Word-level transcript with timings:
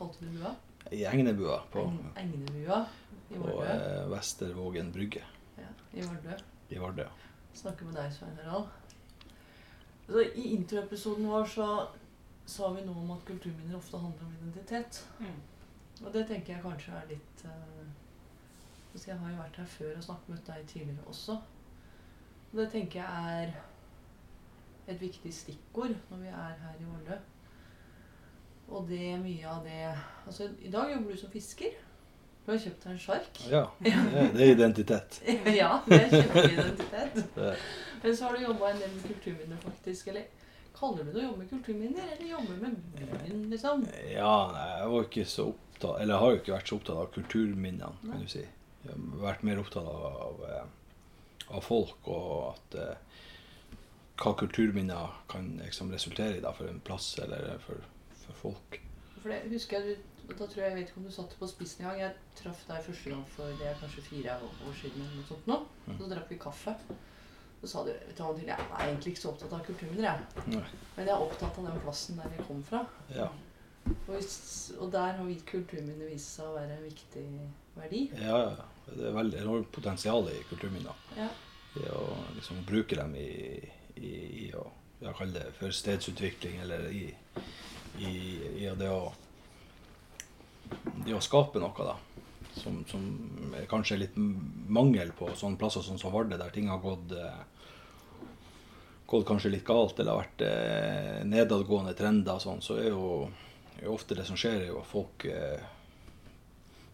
kalte 0.00 0.24
du 0.26 0.32
bua? 0.38 0.54
I 0.90 1.04
Egnebua 1.06 1.60
på, 1.70 1.84
Egnebua 2.18 2.80
i 3.30 3.36
på 3.38 3.44
Vardø. 3.44 3.70
eh, 3.76 4.06
Vestervågen 4.10 4.90
brygge 4.94 5.22
Ja, 5.60 5.68
I 5.94 6.02
Vardø. 6.08 6.36
i 6.70 6.78
Vardø. 6.80 7.06
Snakke 7.54 7.84
med 7.84 7.94
deg, 8.00 8.12
Svein 8.14 8.36
Harald. 8.42 8.68
Så 10.10 10.22
I 10.34 10.48
introepisoden 10.56 11.26
vår 11.30 11.44
så 11.46 11.66
sa 12.50 12.70
vi 12.74 12.82
noe 12.86 12.98
om 13.04 13.10
at 13.14 13.24
kulturminner 13.28 13.76
ofte 13.78 13.98
handler 14.00 14.26
om 14.26 14.32
identitet. 14.40 15.04
Og 16.02 16.12
det 16.14 16.24
tenker 16.30 16.54
jeg 16.56 16.62
kanskje 16.64 16.96
er 16.96 17.06
litt 17.12 17.42
eh, 17.44 17.90
altså 18.92 19.10
Jeg 19.10 19.18
har 19.20 19.30
jo 19.30 19.36
vært 19.42 19.56
her 19.60 19.68
før 19.76 19.96
og 20.00 20.02
snakket 20.08 20.28
med 20.32 20.46
deg 20.48 20.64
tidligere 20.72 21.06
også. 21.12 21.36
Og 22.50 22.56
det 22.58 22.70
tenker 22.72 23.02
jeg 23.04 23.42
er 23.44 23.52
et 24.90 25.00
viktig 25.00 25.30
stikkord 25.34 25.92
når 26.10 26.24
vi 26.24 26.32
er 26.32 26.56
her 26.64 26.80
i 26.80 26.88
Vardø. 26.88 27.18
Og 28.70 28.88
det 28.88 29.00
er 29.12 29.22
mye 29.22 29.46
av 29.50 29.64
det 29.66 29.78
Altså, 30.26 30.50
i 30.62 30.70
dag 30.70 30.92
jobber 30.92 31.14
du 31.14 31.18
som 31.18 31.30
fisker. 31.32 31.78
Du 32.44 32.52
har 32.52 32.60
kjøpt 32.62 32.84
deg 32.84 32.92
en 32.92 33.00
sjark. 33.02 33.40
Ja, 33.50 33.64
det, 33.84 33.94
det 34.34 34.44
er 34.44 34.52
identitet. 34.54 35.22
ja, 35.60 35.72
det 35.86 35.98
er 35.98 36.12
kjempeidentitet. 36.14 37.16
identitet. 37.16 37.64
Men 38.02 38.16
så 38.16 38.28
har 38.28 38.36
du 38.36 38.44
jobba 38.44 38.70
en 38.70 38.80
del 38.80 38.94
med 38.94 39.08
kulturminner, 39.08 39.60
faktisk. 39.64 40.12
Eller 40.12 40.28
kaller 40.76 41.04
du 41.04 41.12
det 41.12 41.20
å 41.20 41.26
jobbe 41.26 41.42
med 41.42 41.50
kulturminner, 41.50 42.14
eller 42.14 42.30
jobbe 42.30 42.56
med 42.62 42.78
byen, 42.96 43.42
liksom? 43.50 43.84
ja, 44.08 44.34
jeg 44.80 44.88
var 44.94 45.08
ikke 45.08 45.26
så 45.28 45.50
opptatt 45.50 46.00
Eller 46.00 46.14
jeg 46.14 46.22
har 46.22 46.32
jo 46.32 46.40
ikke 46.40 46.54
vært 46.54 46.70
så 46.70 46.78
opptatt 46.78 47.02
av 47.02 47.12
kulturminnene, 47.14 47.92
kan 48.06 48.24
du 48.24 48.30
si. 48.30 48.44
Jeg 48.84 48.94
har 48.94 49.22
vært 49.26 49.44
mer 49.44 49.60
opptatt 49.60 49.88
av, 49.92 50.42
eh, 50.48 51.46
av 51.50 51.64
folk 51.66 52.08
og 52.08 52.34
at 52.54 52.76
eh, 52.80 53.22
hva 54.20 54.34
kulturminner 54.36 55.16
kan 55.28 55.48
liksom 55.60 55.92
resultere 55.92 56.38
i 56.38 56.44
da, 56.44 56.52
for 56.56 56.68
en 56.68 56.80
plass 56.84 57.12
eller 57.24 57.56
for, 57.64 57.80
for 58.30 58.50
folk. 58.50 58.80
For 59.20 59.32
det 59.32 59.52
husker 59.52 59.84
jeg 59.84 59.98
Da 60.30 60.46
tror 60.46 60.62
jeg 60.62 60.70
jeg 60.70 60.76
vet 60.76 60.90
ikke 60.90 61.00
om 61.00 61.06
du 61.08 61.12
satt 61.12 61.32
på 61.38 61.46
spissen 61.50 61.84
en 61.84 61.90
gang. 61.90 62.00
Jeg 62.04 62.36
traff 62.38 62.60
deg 62.68 62.84
første 62.86 63.10
gang 63.10 63.22
for 63.34 63.54
det 63.58 63.66
er 63.66 63.78
kanskje 63.80 64.04
fire 64.06 64.36
år 64.46 64.74
siden. 64.78 65.02
eller 65.02 65.16
noe 65.18 65.26
sånt 65.26 65.48
nå. 65.50 65.56
Mm. 65.86 65.96
Så 65.98 66.10
drakk 66.12 66.30
vi 66.30 66.38
kaffe. 66.44 66.74
Så 67.60 67.70
sa 67.72 67.82
du 67.84 67.90
vet 67.90 68.20
du 68.20 68.46
jeg 68.46 68.54
er 68.54 68.84
egentlig 68.86 69.12
ikke 69.12 69.22
så 69.24 69.32
opptatt 69.32 69.56
av 69.56 69.64
kulturminner, 69.66 70.06
jeg. 70.06 70.44
Nei. 70.54 70.62
Men 70.96 71.10
jeg 71.10 71.14
er 71.16 71.24
opptatt 71.26 71.58
av 71.58 71.66
den 71.66 71.82
plassen 71.82 72.20
der 72.22 72.36
jeg 72.36 72.46
kom 72.46 72.62
fra. 72.64 72.84
Ja. 73.10 73.26
Og, 73.90 74.14
og 74.78 74.92
der 74.94 75.18
har 75.18 75.26
vi 75.26 75.36
kulturminner 75.50 76.12
vist 76.12 76.36
seg 76.38 76.46
å 76.46 76.54
være 76.54 76.78
en 76.78 76.86
viktig 76.86 77.26
verdi. 77.74 78.06
Ja, 78.14 78.38
ja. 78.46 78.68
Det 78.90 79.06
er 79.06 79.14
veldig 79.14 79.42
enormt 79.42 79.72
potensial 79.74 80.30
i 80.30 80.38
kulturminner. 80.48 81.02
Ja. 81.18 81.28
I 81.78 81.90
å 81.94 82.06
liksom 82.38 82.62
bruke 82.66 82.96
dem 82.98 83.12
i, 83.18 83.30
i, 83.98 84.14
i 84.46 84.52
å 84.54 84.64
jeg 85.00 85.16
kalle 85.16 85.32
det 85.32 85.52
for 85.56 85.72
stedsutvikling, 85.72 86.58
eller 86.60 86.88
i, 86.92 87.06
i, 87.98 88.14
i 88.62 88.70
det 88.78 88.90
å 88.92 89.10
det 91.04 91.14
å 91.16 91.22
skape 91.22 91.60
noe, 91.62 91.86
da. 91.86 91.96
Som, 92.60 92.82
som 92.90 93.02
er 93.56 93.68
kanskje 93.70 93.96
er 93.96 94.02
litt 94.04 94.16
mangel 94.16 95.12
på 95.16 95.30
sånne 95.38 95.58
plasser 95.58 95.84
som 95.86 95.98
som 95.98 96.12
Vardø, 96.12 96.38
der 96.38 96.52
ting 96.54 96.68
har 96.70 96.82
gått 96.82 97.14
eh, 97.14 97.42
gått 99.10 99.26
kanskje 99.26 99.52
litt 99.54 99.66
galt, 99.66 99.98
eller 99.98 100.14
har 100.14 100.24
vært 100.24 100.42
eh, 100.46 101.20
nedadgående 101.26 101.94
trender 101.98 102.38
og 102.38 102.44
sånn, 102.44 102.62
så 102.62 102.78
er 102.78 102.90
jo, 102.90 103.28
er 103.80 103.90
ofte 103.90 104.18
det 104.18 104.26
som 104.28 104.38
skjer, 104.38 104.64
er 104.64 104.72
jo 104.72 104.80
at 104.82 104.90
folk 104.90 105.26
eh, 105.30 105.62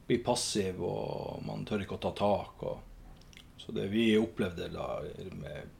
blir 0.06 0.22
passive, 0.24 0.80
og 0.80 1.42
man 1.44 1.66
tør 1.68 1.84
ikke 1.84 1.98
å 1.98 2.04
ta 2.06 2.12
tak. 2.16 2.66
Og, 2.68 3.40
så 3.60 3.74
det 3.74 3.88
vi 3.90 4.10
opplevde 4.20 4.68
da 4.70 5.00
med, 5.34 5.72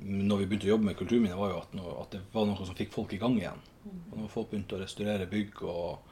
når 0.00 0.42
vi 0.42 0.46
begynte 0.46 0.68
å 0.68 0.72
jobbe 0.74 0.88
med 0.88 0.96
kulturminner, 0.98 1.36
var 1.36 1.52
jo 1.52 1.58
at, 1.60 1.74
noe, 1.76 1.96
at 2.02 2.14
det 2.14 2.20
var 2.32 2.46
noe 2.48 2.66
som 2.66 2.76
fikk 2.78 2.94
folk 2.94 3.12
i 3.12 3.20
gang 3.20 3.36
igjen. 3.38 3.60
Og 4.12 4.16
når 4.22 4.30
folk 4.32 4.50
begynte 4.50 4.76
å 4.76 4.80
restaurere 4.80 5.28
bygg 5.30 5.62
og 5.68 6.10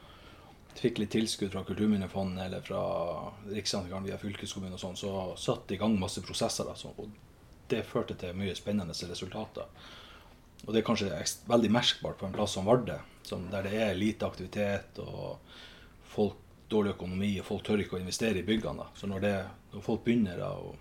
fikk 0.79 1.01
litt 1.01 1.11
tilskudd 1.13 1.51
fra 1.53 1.63
Kulturminnefondet 1.67 2.45
eller 2.45 2.61
fra 2.63 2.81
Riksantikvaren 3.49 4.05
via 4.05 4.19
fylkeskommunen 4.21 4.77
og 4.77 4.81
sånn, 4.81 4.99
så 4.99 5.13
satte 5.39 5.71
de 5.71 5.77
i 5.77 5.81
gang 5.81 5.97
masse 5.99 6.21
prosesser. 6.25 6.69
Da, 6.69 6.75
så, 6.77 6.93
og 6.95 7.09
det 7.71 7.85
førte 7.87 8.17
til 8.19 8.37
mye 8.37 8.55
spennende 8.57 8.95
resultater. 9.09 9.69
Og 10.65 10.73
det 10.73 10.81
er 10.81 10.87
kanskje 10.87 11.09
veldig 11.49 11.71
merkbart 11.71 12.19
på 12.19 12.27
en 12.27 12.35
plass 12.35 12.57
som 12.57 12.67
Vardø, 12.67 12.97
der 13.29 13.65
det 13.65 13.73
er 13.79 13.97
lite 13.97 14.27
aktivitet 14.27 14.99
og 15.03 15.39
folk, 16.09 16.37
dårlig 16.69 16.93
økonomi, 16.93 17.31
og 17.41 17.47
folk 17.47 17.63
tør 17.65 17.81
ikke 17.81 17.97
å 17.97 18.01
investere 18.01 18.41
i 18.41 18.45
byggene. 18.45 18.83
Da. 18.83 18.91
Så 18.97 19.07
når, 19.09 19.23
det, 19.23 19.33
når 19.73 19.85
folk 19.85 20.03
begynner 20.05 20.37
da, 20.37 20.51
å, 20.53 20.75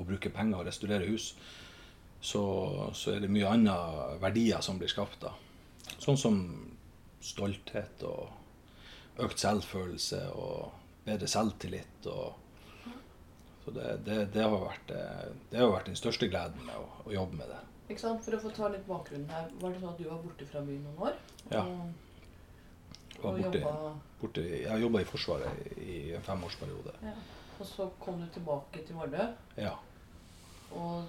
å 0.00 0.06
bruke 0.06 0.32
penger 0.32 0.62
og 0.62 0.68
restaurere 0.68 1.08
hus, 1.10 1.34
så, 2.24 2.42
så 2.96 3.12
er 3.14 3.20
det 3.24 3.28
mye 3.32 3.48
andre 3.50 3.74
verdier 4.22 4.62
som 4.64 4.78
blir 4.80 4.88
skapt. 4.88 5.20
da. 5.26 5.34
Sånn 6.00 6.16
som 6.20 6.38
stolthet 7.24 8.00
og 8.08 9.20
økt 9.24 9.42
selvfølelse 9.42 10.22
og 10.32 10.72
bedre 11.04 11.28
selvtillit. 11.28 12.08
Og, 12.08 12.40
så 13.64 13.74
det, 13.76 13.90
det, 14.06 14.16
det, 14.34 14.42
har 14.44 14.56
vært, 14.64 14.90
det 15.52 15.60
har 15.60 15.70
vært 15.72 15.90
den 15.92 16.00
største 16.00 16.28
gleden 16.32 16.64
med 16.66 16.80
å, 16.80 16.88
å 17.04 17.12
jobbe 17.14 17.38
med 17.42 17.52
det. 17.52 17.60
Ikke 17.92 18.00
sant? 18.00 18.24
For 18.24 18.36
å 18.36 18.40
få 18.40 18.50
ta 18.56 18.68
litt 18.72 18.88
bakgrunnen 18.88 19.28
her. 19.28 19.52
Var 19.60 19.72
det 19.76 19.80
sånn 19.82 19.92
at 19.92 20.00
du 20.00 20.08
var 20.08 20.24
borte 20.24 20.48
fra 20.48 20.64
byen 20.64 20.84
noen 20.88 21.04
år? 21.10 21.20
Ja. 21.52 21.62
Og, 21.68 21.94
og 23.20 23.38
borte, 23.38 23.60
jobba 23.60 23.94
borte, 24.20 24.44
jeg 24.64 24.80
jobba 24.86 25.00
i 25.04 25.08
Forsvaret 25.08 25.72
i 25.84 25.96
en 26.16 26.24
femårsperiode. 26.24 26.96
ja. 27.04 27.16
Og 27.54 27.66
så 27.70 27.84
kom 28.02 28.16
du 28.18 28.24
tilbake 28.34 28.80
til 28.82 28.96
Vardø, 28.98 29.28
Ja. 29.62 29.76
og 30.74 31.04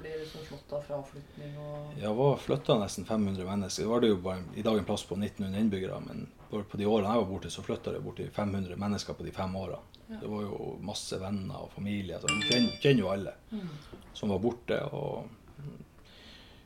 ble 0.00 0.10
liksom 0.20 0.40
slått 0.48 0.72
av 0.76 0.82
fra 0.82 0.96
avflytting 1.00 1.56
og 1.58 1.98
Ja, 2.02 2.12
var 2.12 2.36
flytta 2.36 2.76
nesten 2.80 3.04
500 3.08 3.44
mennesker. 3.46 3.82
Det 3.82 3.88
var 3.90 4.00
det 4.00 4.08
jo 4.08 4.16
bare 4.16 4.42
i 4.54 4.62
dag 4.62 4.78
en 4.78 4.84
plass 4.84 5.04
på 5.08 5.16
1900 5.16 5.60
innbyggere, 5.60 6.00
men 6.06 6.26
på 6.50 6.76
de 6.78 6.86
årene 6.86 7.08
jeg 7.14 7.22
var 7.22 7.30
borte, 7.30 7.50
så 7.50 7.62
flytta 7.62 7.92
det 7.92 8.02
borti 8.04 8.28
500 8.30 8.76
mennesker 8.76 9.14
på 9.14 9.24
de 9.26 9.32
fem 9.32 9.56
årene. 9.56 9.78
Ja. 10.08 10.16
Det 10.20 10.28
var 10.30 10.42
jo 10.42 10.78
masse 10.80 11.18
venner 11.18 11.64
og 11.64 11.70
familie. 11.74 12.20
Så 12.20 12.26
vi 12.30 12.42
kjenner, 12.50 12.76
kjenner 12.82 13.00
jo 13.02 13.08
alle 13.10 13.32
Mm. 13.50 13.68
som 14.14 14.28
var 14.28 14.38
borte. 14.38 14.78
Og 14.92 15.28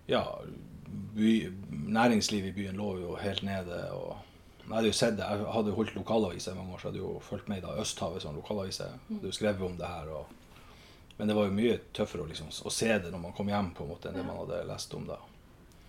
ja, 0.09 0.25
by, 1.15 1.53
næringslivet 1.71 2.49
i 2.49 2.53
byen 2.53 2.77
lå 2.77 2.99
jo 3.01 3.15
helt 3.17 3.43
nede. 3.43 3.91
og 3.93 4.17
jeg 4.71 4.75
hadde 4.77 4.87
jo 4.87 4.93
sett 4.93 5.17
det, 5.19 5.25
jeg 5.27 5.47
hadde 5.53 5.73
holdt 5.75 5.95
lokalaviser 5.97 6.53
i 6.53 6.57
mange 6.57 6.73
år, 6.75 6.79
så 6.79 6.89
jeg 6.89 6.93
hadde 6.93 7.03
jo 7.03 7.21
fulgt 7.27 7.49
med 7.49 7.59
i 7.59 7.61
da 7.61 7.73
Østhavet 7.83 8.23
som 8.23 8.37
lokalavis. 8.37 8.79
Hadde 8.79 9.27
jo 9.27 9.33
skrevet 9.33 9.63
om 9.67 9.77
det 9.77 9.87
her. 9.87 10.09
Og, 10.15 10.27
men 11.21 11.29
det 11.29 11.35
var 11.37 11.51
jo 11.51 11.53
mye 11.53 11.75
tøffere 11.93 12.25
å, 12.25 12.29
liksom, 12.31 12.49
å 12.49 12.71
se 12.73 12.87
det 12.89 13.11
når 13.13 13.21
man 13.21 13.35
kom 13.37 13.51
hjem, 13.53 13.67
på 13.77 13.85
en 13.85 13.91
måte, 13.93 14.09
enn 14.09 14.17
det 14.17 14.23
man 14.25 14.39
hadde 14.39 14.63
lest 14.71 14.95
om 14.97 15.03
da. 15.05 15.19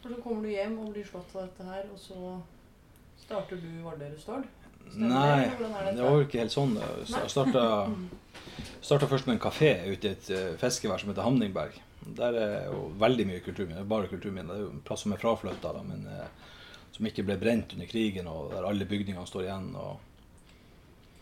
Og 0.01 0.09
så 0.09 0.17
kommer 0.19 0.43
du 0.43 0.51
hjem 0.51 0.73
og 0.83 0.89
blir 0.91 1.05
slått 1.07 1.31
av 1.37 1.45
dette 1.45 1.67
her, 1.69 1.85
og 1.87 2.01
så 2.01 2.33
starter 3.21 3.61
du 3.61 3.69
Vardø 3.85 4.09
Restord? 4.11 4.49
Nei, 4.91 5.45
det, 5.55 5.69
det 5.95 6.03
var 6.03 6.17
jo 6.17 6.25
ikke 6.25 6.41
helt 6.41 6.51
sånn. 6.51 6.73
Jeg 6.75 7.31
starta, 7.31 7.63
starta 8.89 9.07
først 9.07 9.29
med 9.29 9.37
en 9.37 9.43
kafé 9.45 9.71
ute 9.87 10.09
i 10.09 10.11
et 10.17 10.29
eh, 10.35 10.51
fiskevær 10.59 10.99
som 10.99 11.13
heter 11.13 11.23
Hamningberg. 11.23 11.79
Der 12.17 12.35
er 12.35 12.55
jo 12.73 12.89
veldig 12.99 13.29
mye 13.29 13.45
kulturminner. 13.45 13.87
Bare 13.87 14.11
kulturminner. 14.11 14.51
Det 14.51 14.59
er 14.59 14.65
jo 14.65 14.73
en 14.73 14.83
plass 14.83 15.05
som 15.05 15.15
er 15.15 15.21
fraflytta, 15.21 15.71
men 15.87 16.03
eh, 16.11 16.51
som 16.91 17.07
ikke 17.07 17.23
ble 17.29 17.39
brent 17.39 17.77
under 17.77 17.87
krigen, 17.87 18.27
og 18.27 18.51
der 18.51 18.67
alle 18.67 18.89
bygningene 18.89 19.23
står 19.29 19.47
igjen. 19.47 19.71
Og, 19.79 20.09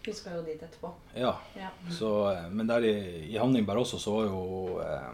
Vi 0.09 0.16
skal 0.18 0.40
jo 0.40 0.42
dit 0.47 0.62
etterpå. 0.66 0.90
ja, 1.14 1.36
Ja. 1.56 1.70
så, 1.94 2.31
eh, 2.31 2.50
men 2.50 2.68
der 2.68 2.86
i, 2.86 2.94
i 3.30 3.38
Hamningberg 3.38 3.84
også, 3.84 4.00
så 4.02 4.14
var 4.16 4.24
jo 4.25 4.80
eh, 4.81 5.12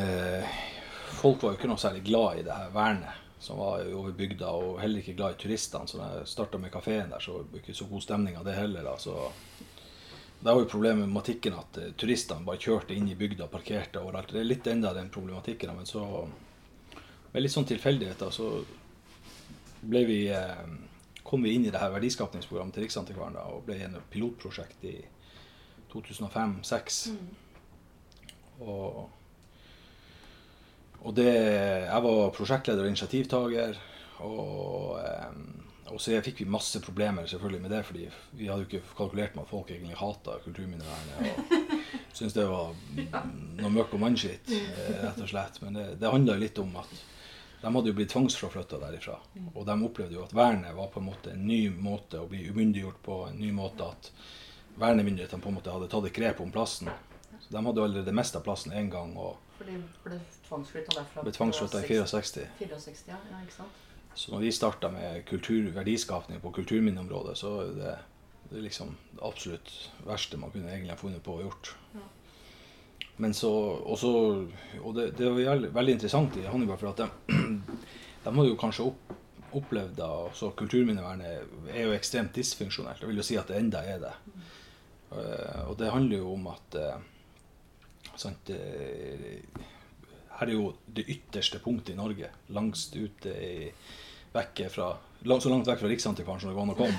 eh, 0.00 0.60
Folk 1.22 1.42
var 1.42 1.52
jo 1.52 1.58
ikke 1.58 1.70
noe 1.70 1.80
særlig 1.80 2.02
glad 2.04 2.40
i 2.40 2.44
det 2.44 2.52
her 2.56 2.72
vernet 2.74 3.22
som 3.42 3.58
var 3.58 3.86
over 3.94 4.12
bygda, 4.12 4.50
og 4.50 4.80
heller 4.80 5.00
ikke 5.00 5.16
glad 5.18 5.34
i 5.34 5.40
turistene. 5.42 5.88
Så 5.88 5.98
da 5.98 6.10
jeg 6.12 6.28
starta 6.30 6.58
med 6.62 6.70
kafeen 6.72 7.10
der, 7.10 7.20
så 7.20 7.38
var 7.38 7.48
det 7.50 7.62
ikke 7.62 7.74
så 7.74 7.88
god 7.90 8.04
stemning 8.04 8.36
av 8.38 8.44
det 8.46 8.54
heller. 8.54 8.84
Da. 8.86 8.92
Så 9.02 9.16
det 10.38 10.46
var 10.52 10.60
jo 10.60 10.68
problemet 10.70 11.02
med 11.06 11.14
matikken 11.16 11.56
at 11.58 11.80
uh, 11.82 11.88
turistene 11.98 12.46
bare 12.46 12.60
kjørte 12.62 12.94
inn 12.94 13.08
i 13.10 13.16
bygda 13.18 13.48
parkerte 13.50 13.98
overalt. 14.02 14.30
Det 14.30 14.44
er 14.44 14.46
litt 14.46 14.70
enda 14.70 14.92
den 14.94 15.10
problematikken, 15.10 15.72
da, 15.72 15.74
men 15.74 15.90
så 15.90 16.04
med 17.32 17.42
litt 17.42 17.54
sånn 17.54 17.66
tilfeldigheter 17.66 18.30
så 18.30 18.48
ble 19.82 20.04
vi, 20.06 20.18
eh, 20.30 20.64
kom 21.22 21.44
vi 21.46 21.54
inn 21.56 21.66
i 21.66 21.72
det 21.72 21.80
her 21.80 21.92
verdiskapningsprogrammet 21.94 22.76
til 22.76 22.86
Riksantikvaren 22.86 23.38
da, 23.38 23.46
og 23.52 23.64
ble 23.66 23.78
en 23.86 23.98
pilotprosjekt 24.12 24.84
i 24.90 24.96
2005-2006. 25.92 27.00
Mm. 27.12 27.30
Og, 28.62 29.10
og 31.02 31.16
det, 31.16 31.30
jeg 31.86 32.04
var 32.06 32.34
prosjektleder 32.36 32.86
og 32.86 32.92
initiativtaker. 32.92 33.80
Og, 34.22 34.98
og 35.92 36.00
så 36.00 36.20
fikk 36.24 36.42
vi 36.44 36.48
masse 36.48 36.80
problemer 36.84 37.26
selvfølgelig 37.28 37.62
med 37.64 37.74
det, 37.74 37.82
fordi 37.88 38.04
vi 38.38 38.48
hadde 38.48 38.64
jo 38.64 38.68
ikke 38.70 38.96
kalkulert 38.96 39.34
med 39.36 39.44
at 39.44 39.50
folk 39.50 39.72
egentlig 39.72 39.98
hata 39.98 40.38
kulturminnevernet. 40.44 41.40
Og 42.12 42.14
syntes 42.16 42.36
det 42.36 42.46
var 42.48 42.76
noe 43.60 43.72
møkk 43.72 43.96
og 43.96 44.04
mannskitt, 44.04 44.52
eh, 44.56 45.00
rett 45.02 45.20
og 45.20 45.32
slett. 45.32 45.58
Men 45.64 45.76
det, 45.78 45.88
det 46.00 46.12
handla 46.12 46.38
litt 46.40 46.60
om 46.62 46.76
at 46.80 46.94
de 47.62 47.74
hadde 47.74 47.92
jo 47.92 47.94
blitt 47.94 48.10
tvangsforflytta 48.10 48.78
derifra. 48.82 49.16
Og 49.54 49.66
de 49.66 49.74
opplevde 49.86 50.16
jo 50.16 50.24
at 50.24 50.34
vernet 50.34 50.74
var 50.74 50.88
på 50.90 50.98
en 50.98 51.06
måte 51.06 51.30
en 51.30 51.44
ny 51.46 51.68
måte 51.70 52.18
å 52.18 52.26
bli 52.30 52.48
umyndiggjort 52.50 52.98
på. 53.06 53.18
En 53.28 53.38
ny 53.38 53.52
måte 53.54 53.86
at 53.86 54.10
vernemyndighetene 54.82 55.42
på 55.42 55.52
en 55.52 55.58
måte 55.60 55.70
hadde 55.70 55.88
tatt 55.92 56.08
et 56.08 56.16
grep 56.16 56.40
om 56.42 56.50
plassen. 56.50 56.90
Så 57.38 57.54
de 57.54 57.62
hadde 57.62 57.78
jo 57.78 57.86
allerede 57.86 58.14
mista 58.18 58.42
plassen 58.42 58.74
én 58.74 58.90
gang 58.90 59.14
og 59.14 59.38
For 59.58 59.70
ble 60.04 60.18
tvangsflytta 60.48 60.96
derfra? 60.98 61.22
ble 61.22 61.34
tvangsflytta 61.36 61.84
i 61.84 62.00
64. 62.02 62.48
64, 62.58 63.12
ja. 63.12 63.20
ja 63.30 63.42
ikke 63.46 63.58
sant? 63.60 63.78
Så 64.14 64.32
når 64.34 64.42
vi 64.44 64.52
starta 64.52 64.90
med 64.92 65.22
kultur, 65.28 65.70
verdiskapning 65.72 66.40
på 66.42 66.52
kulturminneområdet, 66.58 67.36
så 67.38 67.52
er 67.62 67.70
det, 67.78 67.94
det 68.50 68.58
er 68.58 68.66
liksom 68.66 68.96
det 69.12 69.22
absolutt 69.24 69.70
verste 70.04 70.40
man 70.40 70.52
kunne 70.52 70.68
egentlig 70.68 70.92
ha 70.92 71.00
funnet 71.00 71.22
på 71.24 71.38
å 71.38 71.46
gjort. 71.46 71.72
Ja. 71.94 72.08
Men 73.22 73.34
så, 73.36 73.50
også, 73.94 74.12
og 74.82 74.94
det, 74.96 75.12
det 75.18 75.30
var 75.30 75.66
veldig 75.74 75.96
interessant 75.98 76.36
i 76.40 76.46
Hannibal, 76.48 76.78
for 76.80 76.92
at 76.92 77.02
de, 77.02 77.36
de 78.24 78.34
har 78.38 78.48
jo 78.48 78.58
kanskje 78.60 78.88
opp, 78.90 79.14
opplevd 79.52 79.94
da, 79.98 80.10
så 80.34 80.50
Kulturminnevernet 80.56 81.72
er 81.74 81.86
jo 81.86 81.94
ekstremt 81.94 82.34
dysfunksjonelt. 82.34 83.02
Jeg 83.02 83.10
vil 83.10 83.20
jo 83.20 83.26
si 83.26 83.36
at 83.38 83.52
det 83.52 83.60
enda 83.60 83.82
er 83.84 84.00
det. 84.02 84.14
Uh, 85.12 85.68
og 85.68 85.76
det 85.78 85.92
handler 85.92 86.22
jo 86.22 86.30
om 86.32 86.46
at 86.54 86.78
uh, 86.80 88.14
sant, 88.16 88.48
uh, 88.48 89.66
her 90.38 90.48
er 90.48 90.56
jo 90.56 90.70
det 90.88 91.04
ytterste 91.12 91.60
punktet 91.62 91.92
i 91.92 91.98
Norge. 92.00 92.32
Langst 92.56 92.96
ute 92.96 93.34
i, 93.36 93.68
vekket 94.32 94.72
fra, 94.72 94.96
så 95.40 95.50
langt 95.52 95.68
vekk 95.68 95.80
fra 95.82 95.90
Riksantikvaren 95.90 96.40
som 96.40 96.50
det 96.50 96.56
går 96.56 96.64
an 96.64 96.72
å 96.72 96.78
komme. 96.78 96.98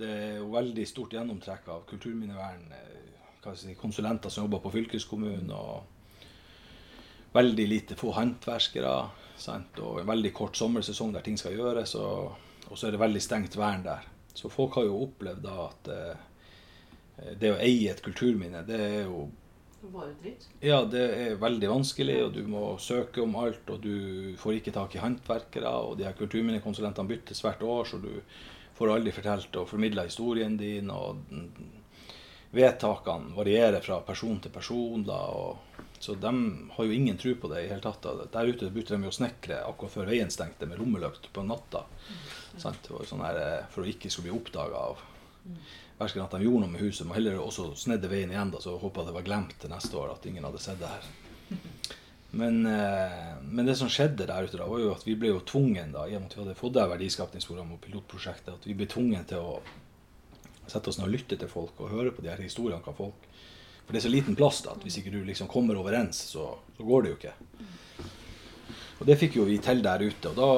det 0.00 0.10
er 0.10 0.36
jo 0.40 0.50
veldig 0.54 0.86
stort 0.88 1.14
gjennomtrekk 1.16 1.68
av 1.72 1.86
kulturminnevern, 1.90 2.66
eh, 2.76 3.54
si, 3.54 3.74
konsulenter 3.78 4.32
som 4.32 4.46
jobber 4.46 4.62
på 4.64 4.72
fylkeskommunen, 4.76 5.50
og 5.52 5.82
veldig 7.34 7.66
lite 7.68 7.98
få 8.00 8.14
håndverkere. 8.16 8.94
Og 9.80 10.00
en 10.00 10.08
veldig 10.08 10.32
kort 10.36 10.56
sommersesong 10.56 11.14
der 11.14 11.24
ting 11.24 11.38
skal 11.40 11.56
gjøres, 11.56 11.94
og, 11.96 12.34
og 12.68 12.78
så 12.78 12.88
er 12.88 12.96
det 12.96 13.04
veldig 13.04 13.22
stengt 13.24 13.56
vern 13.56 13.84
der. 13.86 14.08
Så 14.34 14.50
folk 14.52 14.76
har 14.78 14.86
jo 14.86 15.04
opplevd 15.06 15.44
da 15.44 15.54
at 15.66 15.92
eh, 15.94 16.26
det 17.40 17.52
å 17.54 17.60
eie 17.60 17.92
et 17.92 18.02
kulturminne, 18.04 18.64
det 18.68 18.80
er 18.80 18.98
jo 19.04 19.28
Ja, 20.60 20.82
det 20.84 21.02
er 21.16 21.38
veldig 21.40 21.68
vanskelig, 21.70 22.16
og 22.26 22.34
du 22.36 22.42
må 22.52 22.74
søke 22.76 23.22
om 23.24 23.36
alt, 23.40 23.64
og 23.72 23.80
du 23.80 24.34
får 24.40 24.58
ikke 24.58 24.74
tak 24.76 24.96
i 24.96 25.00
håndverkere, 25.00 25.70
og 25.88 25.96
de 25.96 26.04
her 26.04 26.16
kulturminnekonsulentene 26.18 27.08
byttes 27.08 27.40
hvert 27.44 27.64
år, 27.64 27.88
så 27.88 28.00
du 28.02 28.10
får 28.80 28.94
aldri 28.94 29.12
fortalt 29.12 29.56
og 29.60 29.68
formidla 29.68 30.06
historien 30.08 30.54
din, 30.56 30.88
og 30.88 31.18
vedtakene 32.56 33.34
varierer 33.36 33.84
fra 33.84 33.98
person 34.06 34.38
til 34.40 34.54
person, 34.54 35.04
da, 35.04 35.18
og, 35.36 35.84
så 36.00 36.16
de 36.16 36.32
har 36.72 36.88
jo 36.88 36.96
ingen 36.96 37.18
tro 37.20 37.34
på 37.36 37.50
det 37.52 37.66
i 37.66 37.68
hele 37.68 37.84
tatt. 37.84 38.00
Da. 38.06 38.24
Der 38.32 38.48
ute 38.48 38.70
begynte 38.72 38.96
de 38.96 39.10
å 39.10 39.12
snekre 39.12 39.60
akkurat 39.68 39.98
før 39.98 40.08
veien 40.08 40.32
stengte, 40.32 40.68
med 40.70 40.80
lommelykt 40.80 41.28
på 41.34 41.44
natta. 41.44 41.84
Mm. 42.08 42.64
Sånn 42.64 43.24
her, 43.26 43.36
eh, 43.42 43.68
for 43.70 43.84
å 43.84 43.92
ikke 43.92 44.08
skulle 44.08 44.30
bli 44.30 44.38
oppdaga 44.38 44.80
av 44.80 45.04
verken 46.00 46.24
at 46.24 46.32
de 46.38 46.46
gjorde 46.46 46.64
noe 46.64 46.72
med 46.72 46.86
huset, 46.86 47.04
men 47.04 47.18
heller 47.18 47.36
også 47.42 47.74
snedde 47.76 48.08
veien 48.08 48.32
igjen, 48.32 48.54
da, 48.54 48.64
så 48.64 48.78
håpa 48.80 49.04
det 49.04 49.12
var 49.18 49.28
glemt 49.28 49.58
til 49.60 49.72
neste 49.72 50.00
år 50.00 50.14
at 50.14 50.24
ingen 50.30 50.48
hadde 50.48 50.62
sett 50.64 50.80
det 50.80 50.88
her. 50.88 51.10
Men, 52.30 52.66
eh, 52.66 53.20
men, 53.42 53.66
det 53.66 53.76
som 53.76 53.90
skjedde 53.90 54.28
der 54.28 54.46
ute, 54.46 54.58
da, 54.58 54.68
var 54.70 54.82
jo 54.82 54.92
at 54.94 55.06
vi 55.06 55.16
ble 55.18 55.32
jo 55.32 55.40
tvungen, 55.46 55.94
da, 55.94 56.06
med 56.06 56.28
at 56.28 56.36
vi 56.36 56.42
hadde 56.44 56.58
fått 56.58 56.76
det 56.76 56.86
verdiskapningsprogrammet 56.92 57.78
og 57.78 57.82
pilotprosjektet, 57.86 58.54
at 58.54 58.68
vi 58.68 58.76
ble 58.78 58.86
tvungen 58.90 59.26
til 59.30 59.42
å 59.42 59.58
sette 60.70 60.92
oss 60.92 61.00
ned 61.00 61.08
og 61.08 61.16
lytte 61.16 61.38
til 61.40 61.50
folk 61.50 61.80
og 61.82 61.90
høre 61.90 62.14
på 62.14 62.22
de 62.22 62.30
her 62.30 62.42
historiene 62.44 62.82
hva 62.84 62.94
folk. 62.94 63.26
For 63.82 63.96
det 63.96 64.04
er 64.04 64.06
så 64.06 64.12
liten 64.14 64.38
plass 64.38 64.60
da, 64.62 64.76
at 64.76 64.84
hvis 64.86 65.00
ikke 65.00 65.10
du 65.10 65.24
liksom 65.26 65.50
kommer 65.50 65.78
overens, 65.80 66.22
så, 66.30 66.52
så 66.76 66.86
går 66.86 67.02
det 67.02 67.10
jo 67.10 67.18
ikke. 67.18 67.34
Og 69.00 69.08
det 69.08 69.16
fikk 69.18 69.40
jo 69.40 69.46
vi 69.48 69.56
til 69.64 69.80
der 69.82 70.04
ute. 70.04 70.30
Og 70.30 70.36
da 70.36 70.50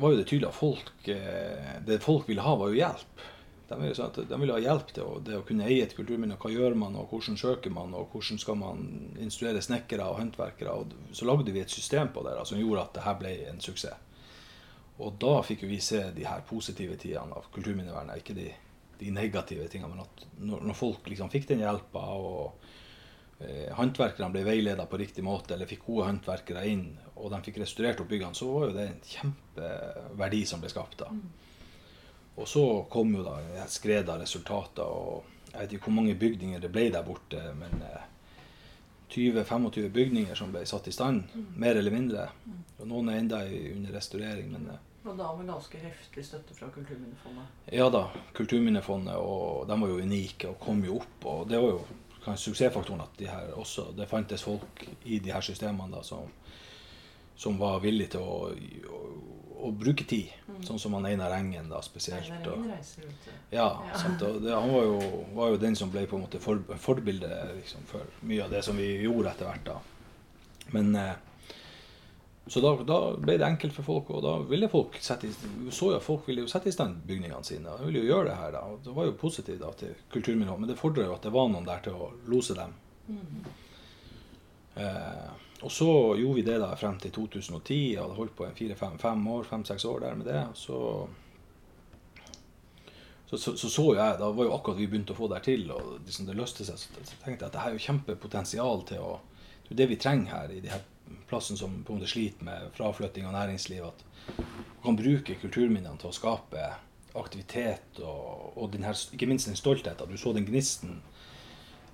var 0.00 0.10
jo 0.10 0.18
det 0.18 0.26
tydelig 0.26 0.48
at 0.48 0.56
folk, 0.56 0.90
eh, 1.12 1.76
det 1.86 2.00
folk 2.02 2.26
ville 2.30 2.42
ha, 2.42 2.56
var 2.58 2.72
jo 2.72 2.80
hjelp. 2.80 3.22
De 3.70 3.76
vil, 3.78 3.92
sånn 3.94 4.10
de 4.26 4.36
vil, 4.42 4.50
ha 4.50 4.58
hjelp 4.58 4.88
til 4.90 5.06
å, 5.06 5.18
det 5.22 5.36
å 5.38 5.44
kunne 5.46 5.68
eie 5.70 5.84
et 5.84 5.92
kulturminne. 5.94 6.34
Hva 6.42 6.50
gjør 6.50 6.74
man, 6.78 6.96
og 6.98 7.12
hvordan 7.12 7.36
søker 7.38 7.70
man, 7.70 7.92
og 7.94 8.10
hvordan 8.10 8.40
skal 8.42 8.56
man 8.58 8.80
instruere 9.22 9.62
snekkere 9.62 10.08
og 10.10 10.18
håndverkere. 10.18 10.74
Så 11.14 11.28
lagde 11.28 11.54
vi 11.54 11.62
et 11.62 11.70
system 11.70 12.10
på 12.10 12.24
det 12.26 12.34
som 12.50 12.58
gjorde 12.58 12.88
at 12.88 12.96
dette 12.98 13.14
ble 13.20 13.34
en 13.52 13.62
suksess. 13.62 14.08
Og 15.00 15.14
da 15.22 15.36
fikk 15.46 15.62
vi 15.70 15.78
se 15.80 16.02
de 16.16 16.26
her 16.28 16.42
positive 16.48 16.98
tidene 17.00 17.38
av 17.38 17.46
kulturminnevernet, 17.54 18.20
ikke 18.20 18.36
de, 18.36 18.48
de 19.00 19.12
negative 19.14 19.68
tingene. 19.72 19.94
Men 19.94 20.04
at 20.04 20.26
når, 20.42 20.66
når 20.68 20.76
folk 20.76 21.06
liksom 21.08 21.30
fikk 21.32 21.46
den 21.52 21.62
hjelpa, 21.62 22.02
og 22.18 22.66
eh, 23.38 23.70
håndverkerne 23.78 24.32
ble 24.34 24.42
veileda 24.44 24.84
på 24.90 25.00
riktig 25.00 25.24
måte, 25.24 25.54
eller 25.54 25.70
fikk 25.70 25.86
gode 25.86 26.10
håndverkere 26.10 26.66
inn, 26.68 26.88
og 27.14 27.30
de 27.32 27.40
fikk 27.46 27.62
restaurert 27.62 28.02
opp 28.02 28.10
byggene, 28.10 28.36
så 28.36 28.50
var 28.50 28.66
jo 28.66 28.76
det 28.76 28.88
en 28.88 29.00
kjempeverdi 29.14 30.42
som 30.50 30.60
ble 30.60 30.74
skapt 30.74 30.98
da. 31.04 31.14
Mm. 31.14 31.49
Og 32.40 32.48
så 32.48 32.64
kom 32.90 33.12
jo 33.14 33.24
da 33.26 33.36
et 33.60 33.72
skred 33.72 34.08
av 34.08 34.22
resultater. 34.22 34.84
og 34.84 35.24
Jeg 35.52 35.60
vet 35.60 35.72
ikke 35.76 35.90
hvor 35.90 35.98
mange 35.98 36.18
bygninger 36.18 36.60
det 36.62 36.72
ble 36.72 36.88
der 36.92 37.04
borte, 37.04 37.40
men 37.58 37.82
20-25 39.10 39.84
eh, 39.84 39.90
bygninger 39.90 40.34
som 40.38 40.52
ble 40.54 40.64
satt 40.66 40.88
i 40.88 40.94
stand, 40.94 41.26
mm. 41.34 41.48
mer 41.60 41.76
eller 41.76 41.94
mindre. 41.94 42.28
Og 42.78 42.86
noen 42.88 43.10
er 43.10 43.20
enda 43.20 43.42
under 43.46 43.98
restaurering. 43.98 44.52
men... 44.54 44.70
Eh, 44.74 44.86
og 45.00 45.16
da 45.16 45.30
med 45.32 45.48
ganske 45.48 45.78
heftig 45.80 46.26
støtte 46.26 46.54
fra 46.54 46.68
Kulturminnefondet? 46.74 47.60
Ja 47.72 47.86
da. 47.88 48.02
Kulturminnefondet, 48.36 49.16
og 49.16 49.64
de 49.68 49.78
var 49.80 49.88
jo 49.88 50.02
unike 50.04 50.50
og 50.50 50.58
kom 50.60 50.84
jo 50.84 50.98
opp. 51.00 51.24
Og 51.24 51.46
det 51.48 51.60
var 51.60 51.72
jo 51.72 51.80
kanskje 52.24 52.50
suksessfaktoren 52.50 53.00
at 53.06 53.14
de 53.16 53.30
her 53.30 53.54
også, 53.56 53.90
det 53.96 54.08
fantes 54.10 54.44
folk 54.44 54.84
i 55.08 55.18
de 55.24 55.32
her 55.32 55.40
systemene 55.40 55.96
da, 55.96 56.02
som, 56.04 56.28
som 57.36 57.56
var 57.58 57.80
villige 57.80 58.18
til 58.18 58.26
å, 58.26 58.50
å 58.52 59.39
å 59.66 59.70
bruke 59.76 60.04
tid. 60.08 60.32
Mm. 60.48 60.58
Sånn 60.66 60.80
som 60.82 60.94
han 60.96 61.06
Einar 61.08 61.32
Engen, 61.36 61.70
da, 61.70 61.80
spesielt. 61.84 62.28
Einar 62.30 62.56
Engen. 62.56 63.14
Ja, 63.50 63.68
ja. 63.86 63.98
Sant, 63.98 64.22
det, 64.42 64.52
han 64.54 64.72
var 64.72 64.86
jo, 64.86 65.24
var 65.36 65.54
jo, 65.54 65.60
den 65.62 65.78
som 65.78 65.92
ble 65.92 66.06
på 66.10 66.18
en 66.18 66.26
måte 66.26 66.40
for, 66.42 66.62
forbildet 66.80 67.56
liksom, 67.56 67.86
for 67.90 68.06
mye 68.26 68.44
av 68.46 68.54
det 68.54 68.62
som 68.66 68.78
vi 68.78 68.92
gjorde 69.04 69.34
etter 69.34 69.50
hvert. 69.50 69.66
da. 69.68 69.80
Men 70.74 70.94
eh, 70.96 71.12
Så 72.50 72.62
da, 72.64 72.72
da, 72.86 72.98
ble 73.20 73.36
det 73.38 73.46
enkelt 73.46 73.74
for 73.76 73.86
folk, 73.86 74.08
og 74.10 74.24
da 74.24 74.36
ville 74.50 74.70
folk 74.70 74.96
sette 75.02 75.28
i, 75.28 75.34
så 75.70 75.92
jo 75.94 76.00
folk 76.02 76.26
ville 76.26 76.42
jo 76.42 76.50
sette 76.50 76.70
i 76.70 76.74
stand 76.74 77.04
bygningene 77.06 77.46
sine. 77.46 77.76
De 77.78 77.86
ville 77.86 78.02
jo 78.02 78.14
gjøre 78.14 78.30
det 78.30 78.38
her, 78.40 78.54
da. 78.56 78.64
Og 78.72 78.80
det 78.86 78.94
var 78.96 79.06
jo 79.06 79.18
positivt 79.20 79.60
da, 79.62 79.70
til 79.78 79.92
kulturminner, 80.10 80.56
men 80.58 80.70
det 80.70 80.78
fordra 80.80 81.06
jo 81.06 81.14
at 81.14 81.26
det 81.26 81.34
var 81.34 81.52
noen 81.52 81.68
der 81.68 81.84
til 81.84 81.98
å 82.00 82.10
lose 82.32 82.56
dem. 82.58 82.74
Mm. 83.10 83.44
Eh, 84.80 85.30
og 85.60 85.72
så 85.72 85.90
gjorde 86.16 86.38
vi 86.38 86.44
det 86.46 86.58
da 86.62 86.70
frem 86.78 86.96
til 87.02 87.12
2010. 87.12 87.80
Jeg 87.94 88.00
hadde 88.00 88.16
holdt 88.16 88.36
på 88.36 88.46
fire-fem 88.56 89.26
år, 89.28 89.48
fem-seks 89.48 89.84
år 89.84 90.00
der 90.06 90.14
med 90.16 90.30
det. 90.30 90.44
Så 90.54 90.78
så, 93.30 93.38
så, 93.38 93.56
så, 93.56 93.68
så 93.70 93.94
jeg, 93.94 94.18
Da 94.18 94.30
var 94.34 94.44
jo 94.44 94.54
akkurat 94.56 94.78
vi 94.80 94.88
begynte 94.90 95.14
å 95.14 95.18
få 95.20 95.28
det 95.30 95.44
til, 95.46 95.68
og 95.70 96.00
liksom 96.02 96.26
det 96.26 96.34
løste 96.34 96.64
seg. 96.66 96.80
Så 96.80 97.18
tenkte 97.22 97.44
jeg 97.44 97.46
at 97.46 97.54
det 97.54 97.62
her 97.62 97.70
er 97.70 97.76
jo 97.76 97.84
kjempepotensial 97.84 98.86
til 98.88 99.04
å 99.06 99.18
Det 99.68 99.76
er 99.76 99.78
det 99.84 99.90
vi 99.92 99.98
trenger 100.02 100.32
her 100.34 100.50
i 100.50 100.62
de 100.64 100.70
her 100.72 100.80
plassene 101.30 101.58
som 101.58 101.76
på 101.86 101.92
en 101.92 102.00
måte 102.00 102.10
sliter 102.10 102.42
med 102.42 102.72
fraflytting 102.74 103.28
av 103.28 103.36
næringsliv. 103.36 103.84
At 103.86 104.02
man 104.32 104.82
kan 104.82 104.98
bruke 104.98 105.36
kulturminnene 105.38 105.94
til 106.00 106.10
å 106.10 106.16
skape 106.16 106.64
aktivitet 107.14 108.00
og, 108.02 108.56
og 108.58 108.74
her, 108.82 108.98
ikke 109.14 109.28
minst 109.30 109.46
den 109.46 109.58
stoltheten. 109.58 110.10
Du 110.10 110.18
så 110.18 110.32
den 110.34 110.48
gnisten 110.48 110.98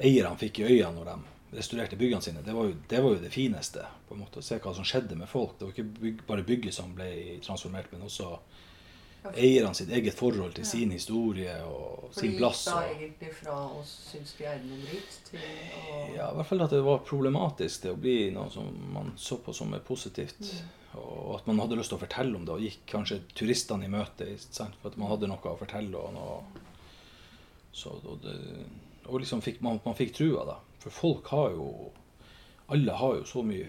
eierne 0.00 0.32
fikk 0.40 0.62
i 0.62 0.70
øynene 0.70 0.96
når 0.96 1.11
de 1.11 1.36
restaurerte 1.50 1.97
byggene 1.97 2.23
sine, 2.23 2.43
det 2.43 2.53
var, 2.53 2.69
jo, 2.69 2.76
det 2.88 3.00
var, 3.00 3.15
jo, 3.15 3.23
det 3.23 3.31
fineste. 3.31 3.87
på 4.09 4.15
en 4.15 4.21
måte, 4.21 4.43
Å 4.43 4.47
se 4.47 4.59
hva 4.62 4.75
som 4.75 4.87
skjedde 4.87 5.17
med 5.17 5.29
folk. 5.29 5.59
Det 5.59 5.69
var 5.69 5.75
ikke 5.75 6.00
bygg, 6.00 6.23
bare 6.26 6.47
bygget 6.47 6.75
som 6.75 6.95
ble 6.95 7.11
transformert, 7.45 7.93
men 7.93 8.07
også 8.07 8.37
eierne 9.35 9.75
sitt 9.75 9.91
eget 9.91 10.15
forhold 10.15 10.55
til 10.55 10.62
ja. 10.62 10.69
sin 10.71 10.93
historie 10.95 11.55
og 11.67 12.09
Fordi 12.15 12.21
sin 12.21 12.37
plass. 12.38 12.65
Fordi 12.69 12.87
gikk 12.87 12.95
da 12.95 12.97
egentlig 12.97 13.33
fra 13.41 13.57
å 13.67 13.85
synes 13.88 14.35
de 14.38 14.47
er 14.47 14.61
noe 14.62 14.81
dritt, 14.85 15.21
til 15.31 15.43
å 15.43 16.00
Ja, 16.15 16.31
i 16.31 16.38
hvert 16.38 16.50
fall 16.50 16.67
at 16.67 16.75
det 16.75 16.83
var 16.87 17.05
problematisk 17.07 17.87
det 17.87 17.95
å 17.95 18.00
bli 18.00 18.17
noe 18.35 18.53
som 18.55 18.71
man 18.95 19.15
så 19.19 19.41
på 19.43 19.55
som 19.57 19.75
er 19.75 19.83
positivt. 19.87 20.43
Mm. 20.43 20.75
Og 20.97 21.35
at 21.37 21.49
man 21.50 21.59
hadde 21.61 21.76
lyst 21.76 21.93
til 21.93 21.99
å 21.99 22.05
fortelle 22.05 22.38
om 22.38 22.47
det, 22.47 22.55
og 22.55 22.62
gikk 22.65 22.87
kanskje 22.95 23.21
turistene 23.37 23.85
i 23.85 23.93
møte 23.93 24.31
for 24.38 24.88
at 24.88 24.97
man 24.97 25.11
hadde 25.11 25.29
noe 25.29 25.53
å 25.53 25.59
fortelle. 25.59 25.99
og 25.99 26.15
noe 26.15 26.65
så, 27.76 27.93
det, 28.23 28.33
og 29.06 29.20
liksom 29.22 29.42
fikk, 29.44 29.60
man, 29.64 29.80
man 29.84 29.96
fikk 29.98 30.14
trua, 30.16 30.44
da. 30.48 30.56
For 30.82 30.94
folk 30.94 31.28
har 31.34 31.50
jo 31.56 31.92
Alle 32.75 32.92
har 32.98 33.20
jo 33.20 33.26
så 33.26 33.42
mye 33.46 33.68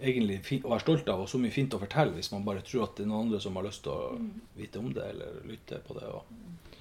egentlig 0.00 0.62
å 0.62 0.70
være 0.70 0.84
stolt 0.84 1.08
av 1.12 1.20
og 1.24 1.28
så 1.28 1.40
mye 1.40 1.52
fint 1.52 1.74
å 1.74 1.80
fortelle 1.82 2.14
hvis 2.14 2.30
man 2.32 2.44
bare 2.46 2.62
tror 2.64 2.86
at 2.86 2.94
det 2.96 3.04
er 3.04 3.10
noen 3.10 3.26
andre 3.26 3.40
som 3.42 3.56
har 3.58 3.66
lyst 3.66 3.82
til 3.84 3.92
å 3.92 4.14
mm. 4.16 4.28
vite 4.56 4.80
om 4.80 4.92
det 4.94 5.04
eller 5.04 5.40
lytte 5.48 5.80
på 5.84 5.96
det. 5.98 6.06
Og. 6.08 6.78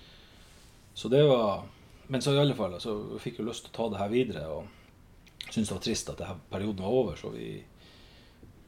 Så 0.93 1.11
det 1.11 1.23
var 1.27 1.65
Men 2.07 2.21
så 2.23 2.31
i 2.31 2.39
alle 2.39 2.55
fall 2.55 2.77
så 2.79 2.93
fikk 3.19 3.41
jeg 3.41 3.47
lyst 3.49 3.65
til 3.65 3.73
å 3.73 3.75
ta 3.75 3.87
det 3.91 3.99
her 3.99 4.11
videre 4.13 4.45
og 4.47 4.69
syntes 5.49 5.67
det 5.67 5.75
var 5.75 5.81
trist 5.83 6.11
at 6.11 6.21
denne 6.21 6.45
perioden 6.51 6.85
var 6.85 6.93
over, 7.01 7.17
så 7.19 7.31
vi 7.33 7.49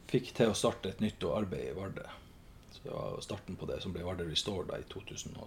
fikk 0.09 0.33
til 0.35 0.51
å 0.51 0.57
starte 0.57 0.91
et 0.91 0.99
nytt 1.03 1.23
arbeid 1.23 1.69
i 1.69 1.77
Vardø. 1.77 2.03
Så 2.73 2.83
det 2.83 2.91
var 2.91 3.21
starten 3.23 3.55
på 3.59 3.67
det 3.69 3.79
som 3.83 3.93
ble 3.95 4.03
Vardø 4.03 4.27
Restore 4.27 4.67
da 4.67 4.79
i 4.79 4.87
2000. 4.91 5.39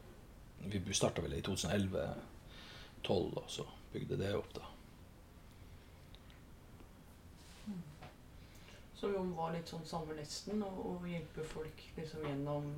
Vi 0.73 0.97
starta 0.97 1.25
vel 1.25 1.37
i 1.37 1.43
2011-2012, 1.45 3.13
og 3.13 3.49
så 3.51 3.67
bygde 3.93 4.21
det 4.21 4.35
opp 4.37 4.53
da. 4.57 4.69
Så 9.03 9.09
vi 9.11 9.19
var 9.35 9.51
litt 9.51 9.67
sånn 9.67 9.83
samme 9.83 10.15
nesten, 10.15 10.61
og, 10.63 10.77
og 10.87 11.07
hjelpe 11.11 11.43
folk 11.51 11.81
liksom 11.97 12.23
gjennom 12.23 12.69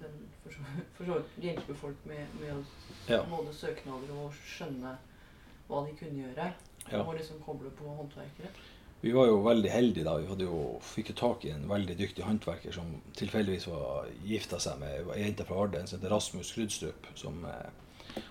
den 0.00 0.18
For 0.44 1.04
så 1.06 1.14
vidt 1.14 1.38
hjelpe 1.44 1.76
folk 1.76 2.02
med, 2.08 2.34
med 2.40 2.66
ja. 3.08 3.22
både 3.28 3.54
søknader 3.56 4.12
og 4.20 4.36
skjønne 4.44 4.92
hva 5.70 5.80
de 5.86 5.94
kunne 5.96 6.26
gjøre. 6.26 6.50
Ja. 6.90 7.00
Og 7.00 7.14
liksom 7.16 7.40
koble 7.46 7.72
på 7.78 7.88
håndverkere. 7.96 8.52
vi 9.00 9.12
var 9.16 9.30
jo 9.30 9.40
veldig 9.44 9.70
heldige 9.72 10.04
da. 10.04 10.18
Vi 10.20 10.44
jo, 10.44 10.60
fikk 10.84 11.14
jo 11.14 11.16
tak 11.22 11.44
i 11.48 11.54
en 11.54 11.64
veldig 11.70 11.96
dyktig 11.96 12.28
håndverker 12.28 12.76
som 12.76 12.90
tilfeldigvis 13.16 13.68
var 13.72 14.08
gifta 14.28 14.60
seg 14.60 14.80
med 14.82 15.14
ei 15.14 15.22
jente 15.24 15.48
fra 15.48 15.62
Arden 15.64 15.88
som 15.88 15.96
heter 15.96 16.12
Rasmus 16.12 16.52
Krydstrup. 16.56 17.08
Som 17.16 17.40
eh, 17.48 17.70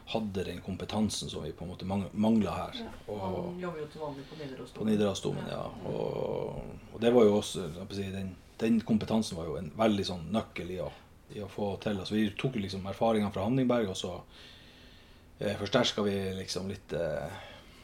hadde 0.10 0.44
den 0.44 0.62
kompetansen 0.66 1.30
som 1.30 1.44
vi 1.44 1.52
på 1.52 1.66
en 1.66 1.72
måte 1.72 1.86
mangla 2.12 2.56
her. 2.56 2.80
Ja, 2.82 3.18
han 3.22 3.60
jobber 3.62 3.84
jo 3.84 3.88
til 3.92 4.02
vanlig 4.02 4.26
på 4.30 4.38
Nidarosdomen. 4.40 4.78
På 4.80 4.88
Nidarosdomen, 4.90 5.50
ja. 5.52 5.64
Og, 5.92 6.62
og, 6.94 7.02
det 7.02 7.12
var 7.16 7.28
jo 7.28 7.36
også 7.38 7.68
den, 7.76 8.36
den, 8.58 8.82
kompetansen 8.82 9.38
var 9.38 9.50
jo 9.50 9.60
en 9.60 9.72
veldig 9.78 10.08
sånn 10.12 10.26
nøkkel 10.34 10.74
i 10.76 10.80
å, 10.84 10.90
i 11.36 11.44
å 11.46 11.52
få 11.52 11.76
til. 11.84 12.00
Altså, 12.02 12.18
vi 12.18 12.30
tok 12.38 12.58
liksom 12.62 12.88
erfaringene 12.90 13.34
fra 13.36 13.46
Hanningberg, 13.46 13.92
og 13.94 14.00
så 14.00 14.16
eh, 15.40 15.56
forsterka 15.60 16.06
vi 16.08 16.18
liksom 16.40 16.72
litt 16.72 16.98
eh, 16.98 17.40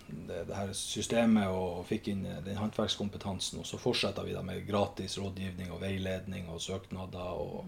det, 0.08 0.44
det, 0.48 0.56
her 0.56 0.74
systemet 0.78 1.50
og 1.50 1.86
fikk 1.90 2.10
inn 2.12 2.26
den 2.46 2.60
håndverkskompetansen. 2.60 3.62
Og 3.62 3.70
så 3.70 3.80
fortsetter 3.82 4.26
vi 4.26 4.36
da 4.36 4.44
med 4.46 4.66
gratis 4.68 5.18
rådgivning 5.22 5.72
og 5.74 5.82
veiledning 5.84 6.50
og 6.54 6.62
søknader 6.62 7.42
og 7.42 7.66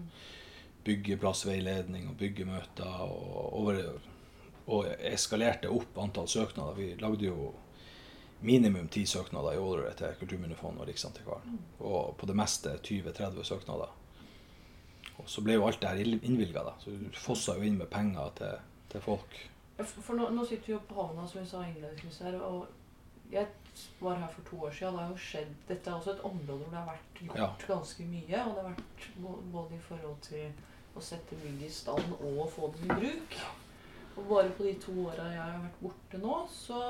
byggeplassveiledning 0.86 2.08
og 2.10 2.16
byggemøter. 2.20 3.02
Og, 3.06 3.58
over, 3.62 3.82
og 4.68 4.88
eskalerte 5.08 5.70
opp 5.72 5.98
antall 5.98 6.28
søknader. 6.28 6.76
Vi 6.76 6.88
lagde 7.00 7.28
jo 7.30 7.52
minimum 8.40 8.88
ti 8.88 9.06
søknader 9.06 9.56
i 9.56 9.58
året 9.58 9.96
til 9.98 10.16
Kulturminnefondet 10.20 10.82
og 10.84 10.90
Riksantikvaren. 10.90 11.60
Og 11.80 12.16
på 12.18 12.28
det 12.28 12.36
meste 12.36 12.76
20-30 12.84 13.42
søknader. 13.48 13.94
Og 15.18 15.26
så 15.26 15.42
ble 15.42 15.56
jo 15.56 15.66
alt 15.66 15.80
det 15.82 15.90
her 15.90 16.18
innvilga. 16.22 16.74
Så 16.78 16.94
du 16.94 17.08
fossa 17.18 17.56
jo 17.58 17.66
inn 17.66 17.78
med 17.80 17.90
penger 17.90 18.34
til, 18.38 18.58
til 18.92 19.02
folk. 19.02 19.38
For 19.86 20.18
nå, 20.18 20.28
nå, 20.34 20.44
sitter 20.46 20.66
vi 20.66 20.74
jo 20.74 20.82
på 20.88 20.98
havna, 20.98 21.26
som 21.26 21.40
vi 21.40 21.48
sa 21.48 21.62
innledningsvis 21.66 22.20
her. 22.26 22.38
Og 22.46 22.66
jeg 23.32 23.46
var 24.00 24.20
her 24.20 24.32
for 24.34 24.50
to 24.50 24.62
år 24.66 24.74
siden. 24.74 24.94
Det 24.94 25.04
har 25.04 25.12
jo 25.12 25.22
skjedd 25.28 25.54
Dette 25.68 25.90
er 25.90 25.94
også 25.98 26.14
et 26.14 26.26
område 26.28 26.58
hvor 26.58 26.72
det 26.72 26.80
har 26.80 26.90
vært 26.90 27.22
gjort 27.22 27.40
ja. 27.40 27.48
ganske 27.72 28.08
mye. 28.10 28.42
Og 28.44 28.52
det 28.58 28.66
har 28.66 28.68
vært 28.74 29.08
både 29.54 29.78
i 29.78 29.86
forhold 29.88 30.20
til 30.28 30.98
å 30.98 31.02
sette 31.04 31.38
bygget 31.40 31.70
i 31.70 31.72
stand 31.72 32.14
og 32.18 32.44
få 32.52 32.70
det 32.74 32.86
i 32.86 33.00
bruk. 33.00 33.40
Og 34.18 34.26
bare 34.26 34.50
på 34.56 34.66
de 34.66 34.74
to 34.82 34.94
åra 35.06 35.28
jeg 35.30 35.40
har 35.40 35.62
vært 35.62 35.80
borte 35.82 36.20
nå, 36.20 36.40
så, 36.50 36.82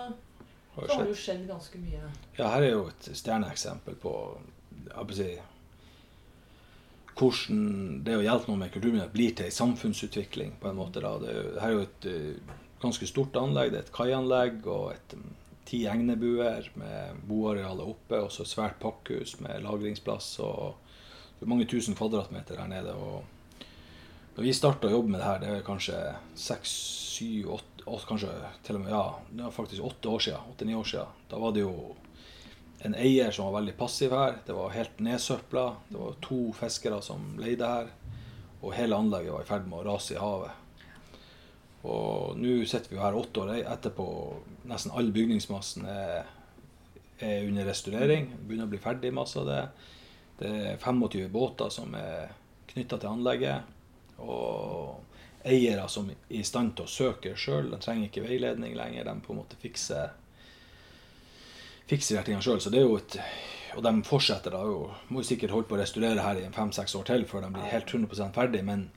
så 0.75 0.87
har 0.89 1.05
det 1.05 1.13
jo 1.13 1.21
skjedd 1.21 1.45
ganske 1.51 1.81
mye. 1.83 2.01
Ja, 2.39 2.49
her 2.55 2.65
er 2.65 2.73
jo 2.73 2.87
et 2.89 3.09
stjerneeksempel 3.21 3.99
på 4.01 4.15
si, 5.13 5.29
hvordan 7.19 7.59
det 8.07 8.17
å 8.17 8.23
hjelpe 8.25 8.51
noen 8.51 8.63
med 8.65 8.73
kulturminner 8.73 9.11
blir 9.13 9.35
til 9.37 9.49
en 9.49 9.59
samfunnsutvikling. 9.59 10.57
på 10.61 10.71
en 10.71 10.79
måte. 10.79 11.03
Da. 11.05 11.17
Det, 11.23 11.35
her 11.61 11.69
er 11.69 11.77
jo 11.77 11.85
et 11.87 12.09
ganske 12.83 13.07
stort 13.11 13.37
anlegg. 13.37 13.73
Det 13.73 13.81
er 13.81 13.87
et 13.87 13.95
kaianlegg 13.95 14.67
og 14.67 14.93
et, 14.95 15.17
um, 15.19 15.33
ti 15.69 15.83
egnebuer 15.91 16.71
med 16.81 17.25
boarealet 17.29 17.91
oppe. 17.95 18.23
Og 18.23 18.31
så 18.33 18.47
et 18.47 18.53
svært 18.55 18.79
pakkhus 18.83 19.39
med 19.45 19.65
lagringsplass. 19.67 20.39
og 20.39 20.77
er 21.43 21.51
mange 21.51 21.69
tusen 21.71 21.99
kvadratmeter 21.99 22.61
her 22.61 22.71
nede. 22.71 22.95
og 22.95 23.25
når 24.39 24.45
vi 24.47 24.53
starta 24.55 24.87
å 24.87 24.93
jobbe 24.93 25.11
med 25.11 25.19
det 25.19 25.27
her, 25.27 25.39
det 25.43 25.49
er 25.51 25.63
kanskje 25.67 25.97
seks, 26.39 26.73
syv, 27.17 27.57
åtte, 27.57 27.95
kanskje 28.07 28.29
til 28.63 28.77
og 28.79 28.83
med, 28.85 28.93
ja, 28.95 29.07
det 29.33 29.43
var 29.43 29.55
faktisk 29.57 29.87
åtte 29.89 30.13
år 30.13 30.21
siden, 30.23 30.51
åtte-ni 30.53 30.77
år 30.79 30.85
siden. 30.87 31.17
Da 31.27 31.41
var 31.43 31.57
det 31.57 31.65
jo 31.65 31.73
en 32.87 32.95
eier 32.95 33.33
som 33.35 33.49
var 33.49 33.57
veldig 33.57 33.73
passiv 33.81 34.13
her. 34.15 34.37
Det 34.47 34.55
var 34.55 34.77
helt 34.77 35.01
nedsøpla. 35.03 35.65
Det 35.89 35.99
var 35.99 36.21
to 36.23 36.39
fiskere 36.55 37.01
som 37.03 37.25
leide 37.43 37.67
her. 37.67 37.91
Og 38.61 38.77
hele 38.77 39.01
anlegget 39.03 39.35
var 39.35 39.43
i 39.43 39.49
ferd 39.49 39.67
med 39.67 39.81
å 39.81 39.87
rase 39.89 40.15
i 40.15 40.21
havet. 40.23 40.85
Og 41.89 42.39
nå 42.39 42.53
sitter 42.63 42.93
vi 42.93 43.01
her 43.03 43.19
åtte 43.19 43.43
år 43.43 43.51
etterpå. 43.59 44.07
Nesten 44.71 44.95
all 44.95 45.11
bygningsmassen 45.17 45.89
er, 45.91 46.31
er 47.19 47.49
under 47.49 47.67
restaurering. 47.67 48.31
Begynner 48.45 48.71
å 48.71 48.75
bli 48.77 48.81
ferdig 48.87 49.11
masse 49.19 49.43
av 49.43 49.51
det. 49.51 49.59
Det 50.39 50.55
er 50.77 50.79
25 50.79 51.27
båter 51.35 51.75
som 51.75 51.99
er 51.99 52.31
knytta 52.71 53.01
til 53.03 53.11
anlegget. 53.17 53.75
Og 54.19 55.05
eiere 55.49 55.89
som 55.89 56.09
er 56.11 56.17
i 56.35 56.43
stand 56.45 56.75
til 56.77 56.87
å 56.87 56.93
søke 56.93 57.35
sjøl. 57.39 57.71
De 57.73 57.81
trenger 57.83 58.09
ikke 58.09 58.25
veiledning 58.27 58.75
lenger. 58.77 59.07
De 59.09 59.25
på 59.25 59.35
en 59.35 59.41
måte 59.43 59.59
fikser, 59.61 60.13
fikser 61.89 62.19
de 62.19 62.25
tingene 62.27 62.45
sjøl. 62.45 62.61
Og 63.77 63.85
de 63.85 63.93
fortsetter 64.09 64.55
da 64.55 64.63
jo, 64.67 64.89
må 65.13 65.23
jo 65.23 65.29
sikkert 65.29 65.55
holde 65.55 65.69
på 65.71 65.77
å 65.77 65.83
restaurere 65.83 66.25
her 66.25 66.41
i 66.41 66.49
fem-seks 66.55 66.97
år 66.99 67.09
til 67.11 67.27
før 67.29 67.45
de 67.47 67.53
blir 67.55 67.71
helt 67.71 67.93
100% 67.95 68.35
ferdig, 68.35 68.65
men 68.67 68.89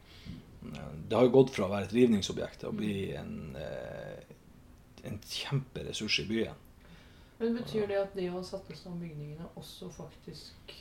det 0.62 1.18
har 1.18 1.28
jo 1.28 1.34
gått 1.34 1.54
fra 1.56 1.68
å 1.68 1.72
være 1.72 1.90
et 1.90 1.96
rivningsobjekt 1.96 2.62
til 2.62 2.72
å 2.72 2.78
bli 2.78 2.94
en, 3.18 3.56
eh, 3.58 4.36
en 5.10 5.18
kjemperessurs 5.20 6.20
i 6.24 6.28
byen. 6.30 6.62
Men 7.40 7.58
Betyr 7.58 7.88
det 7.90 7.98
at 7.98 8.16
det 8.16 8.30
å 8.30 8.44
sette 8.46 8.78
om 8.86 9.00
bygningene 9.02 9.50
også 9.58 9.90
faktisk 9.90 10.76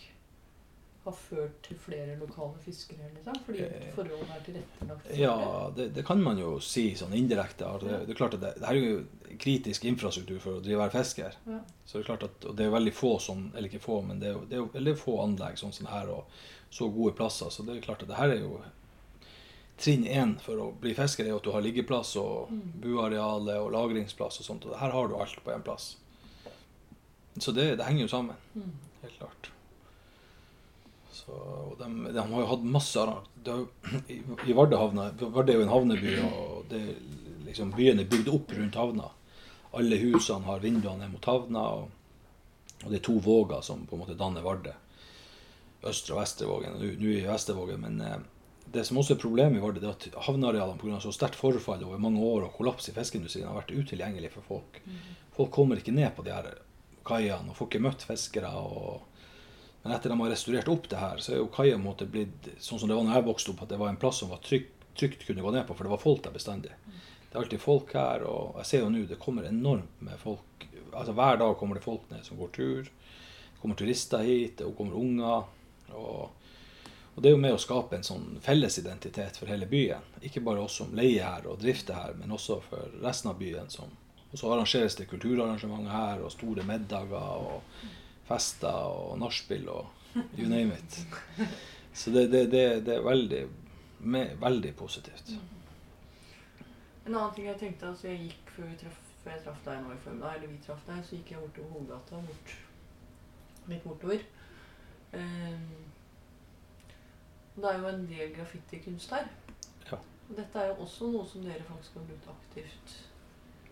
har 1.05 1.15
ført 1.17 1.61
til 1.65 1.79
flere 1.81 2.17
lokale 2.21 2.59
fiskere? 2.61 3.09
Liksom? 3.15 3.39
Fordi 3.47 3.63
eh, 3.65 3.87
forholdene 3.97 4.37
er 4.37 4.43
tilrettelagt 4.47 5.07
for 5.07 5.21
ja, 5.21 5.37
det? 5.77 5.89
det? 5.97 6.05
kan 6.07 6.23
man 6.23 6.41
jo 6.41 6.57
si 6.65 6.91
sånn 6.99 7.15
indirekte. 7.17 7.69
Det, 7.81 8.03
det, 8.05 8.15
er 8.15 8.19
klart 8.19 8.37
at 8.37 8.43
det, 8.45 8.55
det, 8.59 8.67
her 8.69 8.81
er 8.81 8.89
jo 8.89 9.37
kritisk 9.41 9.87
infrastruktur 9.89 10.43
for 10.43 10.59
å 10.59 10.65
drive 10.65 10.85
her 10.85 10.95
fisker. 10.95 11.39
Ja. 11.47 11.61
Så 11.85 11.99
det 11.99 12.05
er 12.05 12.11
klart 12.11 12.27
at, 12.29 12.51
og 12.51 12.59
det 12.59 12.67
er 12.67 12.75
veldig 12.75 12.97
få 12.97 13.15
som, 13.23 13.47
eller 13.55 13.71
ikke 13.71 13.85
få, 13.85 14.03
men 14.07 14.21
det 14.21 14.33
er, 14.33 14.43
det 14.51 14.59
er 14.59 14.65
jo 14.65 14.73
veldig 14.75 14.97
få 15.01 15.17
anlegg 15.25 15.61
sånn 15.61 15.75
som 15.77 15.89
her 15.93 16.13
og 16.13 16.43
så 16.71 16.91
gode 16.93 17.17
plasser. 17.19 17.49
Så 17.51 17.65
det 17.67 17.79
er 17.79 17.87
klart 17.89 18.05
at 18.05 18.13
det 18.13 18.21
her 18.21 18.35
er 18.35 18.45
jo 18.45 18.61
trinn 19.81 20.05
én 20.05 20.35
for 20.43 20.61
å 20.61 20.69
bli 20.77 20.93
fisker 20.97 21.25
er 21.25 21.39
at 21.39 21.47
du 21.47 21.55
har 21.55 21.65
liggeplass 21.65 22.13
og 22.21 22.51
mm. 22.53 22.67
buareale 22.83 23.57
og 23.63 23.73
lagringsplass 23.75 24.43
og 24.43 24.47
sånt. 24.47 24.69
Og 24.69 24.77
her 24.77 24.93
har 24.93 25.09
du 25.09 25.17
alt 25.17 25.41
på 25.45 25.55
én 25.55 25.65
plass. 25.65 25.95
Så 27.39 27.55
det, 27.57 27.77
det, 27.79 27.87
henger 27.87 28.05
jo 28.05 28.13
sammen. 28.13 28.37
Mm. 28.55 28.75
Helt 29.03 29.17
klart. 29.17 29.51
Så, 31.31 31.77
de, 31.79 32.13
de, 32.13 32.19
har 32.19 32.43
jo 32.43 32.49
hatt 32.51 32.67
masse 32.67 33.07
det, 33.45 33.55
I, 34.09 34.19
i 34.51 34.55
Vardehavna 34.57 35.11
Vardø 35.21 35.53
er 35.53 35.61
jo 35.61 35.67
en 35.67 35.73
havneby, 35.73 36.15
og 36.27 36.65
det, 36.73 36.81
liksom, 37.47 37.71
byen 37.77 38.03
er 38.03 38.09
bygd 38.11 38.31
opp 38.35 38.51
rundt 38.57 38.79
havna. 38.81 39.11
Alle 39.79 40.01
husene 40.03 40.49
har 40.49 40.63
vinduene 40.65 41.05
ned 41.05 41.15
mot 41.15 41.31
havna, 41.31 41.63
og, 41.79 42.25
og, 42.83 42.89
det 42.89 42.99
er 42.99 43.07
to 43.07 43.21
våger 43.23 43.63
som 43.63 43.87
på 43.87 43.97
en 43.97 44.03
måte 44.03 44.19
danner 44.19 44.45
Vardø. 44.45 44.75
Østre 45.87 46.17
og 46.17 46.21
Vestre 46.21 46.49
Vågen. 46.51 46.77
Nå 46.77 47.13
er 47.15 47.31
Vestervågen, 47.31 47.81
men 47.81 48.03
eh, 48.05 48.19
det 48.75 48.85
som 48.85 48.99
også 49.01 49.15
er 49.15 49.23
problemet 49.23 49.57
i 49.57 49.63
Vardø, 49.63 49.81
er 49.87 49.95
at 49.95 50.19
havnearealene 50.27 50.79
pga. 50.83 50.99
så 51.01 51.13
sterkt 51.15 51.39
forfall 51.41 51.87
over 51.87 52.03
mange 52.03 52.21
år 52.21 52.49
og 52.49 52.57
kollaps 52.59 52.91
i 52.91 52.97
fiskeindustrien 52.97 53.49
har 53.49 53.63
vært 53.63 53.73
utilgjengelig 53.73 54.35
for 54.35 54.49
folk. 54.51 54.83
Mm. 54.85 54.99
Folk 55.39 55.55
kommer 55.55 55.81
ikke 55.81 55.95
ned 55.97 56.13
på 56.17 56.27
de 56.27 56.35
her 56.35 56.51
kaiene 57.07 57.51
og 57.51 57.57
får 57.57 57.71
ikke 57.71 57.85
møtt 57.87 58.05
fiskere. 58.11 58.53
Og... 58.61 59.07
Men 59.83 59.93
etter 59.93 60.11
at 60.11 60.17
de 60.17 60.21
har 60.21 60.33
restaurert 60.35 60.69
opp 60.69 60.89
det 60.91 61.01
her, 61.01 61.23
så 61.25 61.33
er 61.33 61.41
jo 61.41 61.51
kaia 61.53 61.79
blitt 62.05 62.51
sånn 62.59 62.81
som 62.81 62.89
det 62.89 62.97
var 62.97 63.07
da 63.09 63.17
jeg 63.17 63.29
vokste 63.31 63.55
opp, 63.55 63.63
at 63.65 63.73
det 63.73 63.79
var 63.81 63.89
en 63.89 64.01
plass 64.01 64.21
som 64.21 64.33
var 64.33 64.43
trygt, 64.45 64.75
trygt 64.99 65.25
kunne 65.27 65.43
gå 65.43 65.53
ned 65.55 65.67
på, 65.67 65.75
for 65.75 65.85
det 65.85 65.95
var 65.95 66.03
folk 66.03 66.25
der 66.25 66.35
bestandig. 66.35 66.75
Det 67.31 67.37
er 67.37 67.45
alltid 67.45 67.63
folk 67.63 67.95
her, 67.95 68.27
og 68.27 68.59
jeg 68.61 68.67
ser 68.67 68.85
jo 68.85 68.91
nå 68.91 69.07
det 69.09 69.21
kommer 69.23 69.47
enormt 69.49 70.03
med 70.05 70.19
folk. 70.19 70.67
Altså 70.93 71.15
Hver 71.15 71.39
dag 71.41 71.57
kommer 71.57 71.79
det 71.79 71.87
folk 71.87 72.11
ned 72.11 72.27
som 72.27 72.37
går 72.41 72.53
tur. 72.53 72.91
Det 72.91 73.63
kommer 73.63 73.79
turister 73.79 74.27
hit, 74.27 74.59
det 74.59 74.75
kommer 74.77 74.99
unger. 74.99 75.49
og 75.95 76.31
og 77.15 77.23
Det 77.23 77.29
er 77.29 77.35
jo 77.35 77.41
med 77.43 77.53
å 77.53 77.61
skape 77.61 77.99
en 77.99 78.07
sånn 78.07 78.39
fellesidentitet 78.41 79.37
for 79.41 79.51
hele 79.51 79.67
byen. 79.69 80.05
Ikke 80.25 80.43
bare 80.45 80.63
oss 80.63 80.79
som 80.81 80.95
leier 80.97 81.27
her 81.27 81.49
og 81.51 81.59
drifter 81.61 81.99
her, 81.99 82.15
men 82.17 82.31
også 82.33 82.61
for 82.65 82.95
resten 83.03 83.33
av 83.33 83.39
byen. 83.41 83.67
Som, 83.69 83.91
og 84.31 84.39
så 84.39 84.53
arrangeres 84.55 84.97
det 84.97 85.09
kulturarrangementer 85.11 85.93
her, 85.93 86.23
og 86.25 86.33
store 86.33 86.65
middager 86.65 87.45
og 87.51 87.83
fester 88.31 88.95
og 88.95 89.19
nachspiel 89.19 89.69
og 89.69 89.89
you 90.39 90.49
name 90.49 90.75
it. 90.79 91.01
Så 91.93 92.11
det, 92.15 92.29
det, 92.33 92.45
det, 92.53 92.87
det 92.87 92.95
er 92.97 93.05
veldig, 93.05 93.41
med, 93.99 94.37
veldig 94.41 94.75
positivt. 94.79 95.35
En 97.07 97.15
annen 97.17 97.35
ting 97.35 97.47
jeg 97.49 97.59
tenkte, 97.59 97.89
altså 97.91 98.09
jeg 98.09 98.29
gikk 98.29 98.53
før, 98.57 98.73
traf, 98.83 98.99
før 99.23 99.35
jeg 99.35 99.43
traff 99.45 99.63
deg 99.67 99.81
nå 99.83 99.95
i 99.95 100.03
formiddag, 100.05 100.37
eller 100.37 100.53
vi 100.53 100.59
traff 100.67 100.83
deg, 100.87 101.01
så 101.07 101.19
gikk 101.19 101.33
jeg 101.35 101.43
bort 101.43 101.57
til 101.57 101.71
Hovedgata, 101.73 102.21
bort, 102.29 102.55
litt 103.73 103.87
bortover. 103.87 104.27
Um, 105.11 105.71
det 107.57 107.71
er 107.71 107.79
jo 107.81 107.89
en 107.91 108.05
del 108.09 108.35
graffitikunst 108.37 109.15
her. 109.17 109.27
Ja. 109.91 109.99
Og 110.29 110.37
dette 110.37 110.63
er 110.63 110.71
jo 110.71 110.85
også 110.87 111.11
noe 111.11 111.27
som 111.27 111.43
dere 111.45 111.67
faktisk 111.67 111.99
har 111.99 112.07
brukt 112.13 112.29
aktivt 112.37 112.95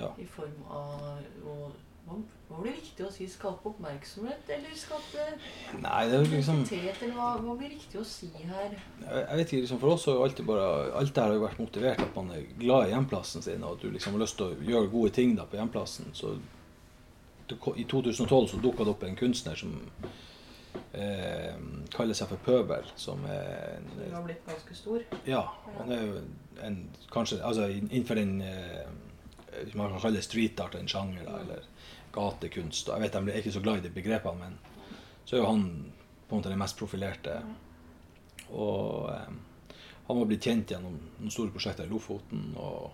ja. 0.01 0.11
i 0.19 0.27
form 0.27 0.65
av 0.67 1.47
å 1.47 1.59
hva 2.49 2.63
blir 2.63 2.73
riktig 2.73 3.05
å 3.05 3.11
si? 3.13 3.27
Skape 3.29 3.69
oppmerksomhet, 3.69 4.49
eller 4.55 4.77
skape 4.77 5.25
Nei, 5.83 6.05
det 6.09 6.17
er 6.17 6.31
liksom... 6.33 6.63
Eller 6.73 7.11
hva, 7.13 7.27
hva, 7.45 7.57
blir 7.59 7.75
riktig 7.75 8.01
å 8.01 8.05
si 8.09 8.31
her? 8.39 8.73
Jeg, 8.73 9.11
jeg 9.13 9.41
vet 9.41 9.53
ikke, 9.53 9.65
liksom 9.67 9.81
For 9.83 9.93
oss 9.93 10.07
har 10.09 10.17
jo 10.17 10.23
alltid 10.25 10.49
bare 10.49 10.69
Alt 11.01 11.13
det 11.13 11.23
her 11.23 11.29
har 11.29 11.37
jo 11.37 11.43
vært 11.45 11.61
motivert 11.61 12.05
at 12.07 12.17
man 12.17 12.33
er 12.33 12.47
glad 12.61 12.89
i 12.89 12.95
hjemplassen 12.95 13.45
sin, 13.45 13.67
og 13.67 13.77
at 13.77 13.85
du 13.85 13.93
liksom 13.93 14.17
har 14.17 14.25
lyst 14.25 14.39
til 14.41 14.49
å 14.49 14.71
gjøre 14.71 14.93
gode 14.95 15.13
ting 15.19 15.37
da 15.37 15.45
på 15.49 15.61
hjemplassen. 15.61 16.09
Så 16.17 16.39
I 17.77 17.85
2012 17.85 18.49
så 18.55 18.63
dukka 18.65 18.87
det 18.87 18.95
opp 18.95 19.05
en 19.05 19.21
kunstner 19.21 19.61
som 19.61 19.77
eh, 20.97 21.53
kaller 21.93 22.17
seg 22.17 22.33
for 22.33 22.45
Pøbel, 22.49 22.89
som 22.97 23.29
er 23.29 23.77
en, 23.77 23.93
Som 23.99 24.17
har 24.17 24.25
blitt 24.31 24.49
ganske 24.49 24.79
stor? 24.81 25.05
Ja. 25.29 25.45
Han 25.77 25.93
er 25.93 26.07
jo 26.07 26.25
en, 26.65 26.81
kanskje 27.13 27.43
Altså 27.45 27.69
innenfor 27.77 28.17
den 28.17 28.41
eh, 28.41 28.89
man 29.75 29.91
kan 29.93 30.01
kalle 30.01 30.17
det 30.17 30.25
street 30.25 30.61
art 30.61 30.77
en 30.79 30.89
sjanger, 30.89 31.25
da, 31.27 31.41
eller 31.43 31.65
gatekunst. 32.19 32.91
og 32.91 32.99
Jeg 32.99 33.07
vet 33.07 33.19
De 33.19 33.33
er 33.33 33.41
ikke 33.41 33.57
så 33.57 33.65
glad 33.65 33.81
i 33.81 33.89
de 33.89 33.95
begrepene, 33.95 34.51
men 34.51 34.59
så 35.25 35.37
er 35.37 35.45
jo 35.45 35.51
han 35.51 35.67
på 36.29 36.35
en 36.35 36.43
måte 36.43 36.53
den 36.53 36.61
mest 36.61 36.79
profilerte. 36.79 37.41
Og 38.51 39.11
eh, 39.13 39.37
han 40.09 40.19
var 40.19 40.29
blitt 40.29 40.45
kjent 40.45 40.73
gjennom 40.73 40.97
noen 41.19 41.33
store 41.33 41.55
prosjekter 41.55 41.87
i 41.87 41.93
Lofoten. 41.93 42.51
og 42.57 42.91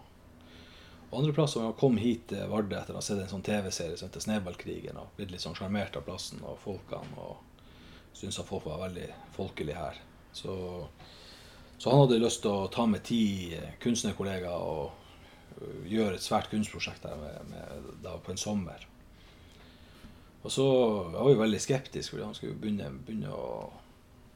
og 1.15 1.21
andre 1.21 1.35
plasser 1.37 1.63
Han 1.63 1.69
jeg 1.71 1.79
kom 1.79 1.99
hit 2.03 2.23
til 2.33 2.49
Vardø 2.51 2.75
etter 2.75 2.97
å 2.97 2.99
ha 2.99 3.05
sett 3.07 3.21
en 3.23 3.31
sånn 3.31 3.45
TV-serie 3.47 3.97
som 3.97 4.09
heter 4.09 4.25
'Snøballkrigen', 4.25 4.99
og 4.99 5.13
blitt 5.15 5.31
litt 5.31 5.45
sånn 5.45 5.55
sjarmert 5.55 5.95
av 5.95 6.03
plassen 6.09 6.43
og 6.43 6.59
folkene, 6.59 7.15
og 7.15 7.37
syntes 8.19 8.41
at 8.43 8.49
folk 8.49 8.67
var 8.67 8.83
veldig 8.89 9.07
folkelige 9.37 9.79
her. 9.79 10.01
Så, 10.33 10.55
så, 11.79 11.91
han 11.91 12.01
hadde 12.01 12.19
lyst 12.19 12.43
til 12.43 12.51
å 12.51 12.67
ta 12.67 12.87
med 12.91 13.05
ti 13.07 13.55
kunstnerkollegaer 13.85 14.67
og 14.67 14.91
øh, 15.61 15.87
gjøre 15.87 16.19
et 16.19 16.27
svært 16.27 16.51
kunstprosjekt 16.51 17.07
der 17.07 17.15
med, 17.21 17.47
med, 17.53 17.87
da, 18.03 18.17
på 18.19 18.35
en 18.35 18.43
sommer. 18.43 18.87
Og 20.45 20.53
så 20.53 20.65
var 21.15 21.31
jeg 21.31 21.41
veldig 21.41 21.61
skeptisk, 21.61 22.13
fordi 22.13 22.25
han 22.27 22.35
skulle 22.37 22.59
begynne, 22.61 22.91
begynne 23.07 23.33
å 23.33 23.71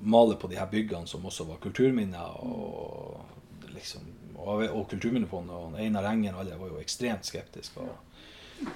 male 0.09 0.39
på 0.41 0.49
de 0.49 0.57
her 0.57 0.71
byggene 0.71 1.11
som 1.11 1.27
også 1.27 1.45
var 1.49 1.61
kulturminner. 1.61 2.39
og 2.41 3.75
liksom 3.75 4.07
og, 4.39 4.63
og 4.71 4.85
Kulturminnefondet 4.91 5.55
og 5.55 5.79
Einar 5.81 6.07
Engen 6.13 6.37
og 6.37 6.45
alle 6.45 6.59
var 6.59 6.71
jo 6.73 6.83
ekstremt 6.83 7.27
skeptiske. 7.27 7.83
Og, 7.83 8.05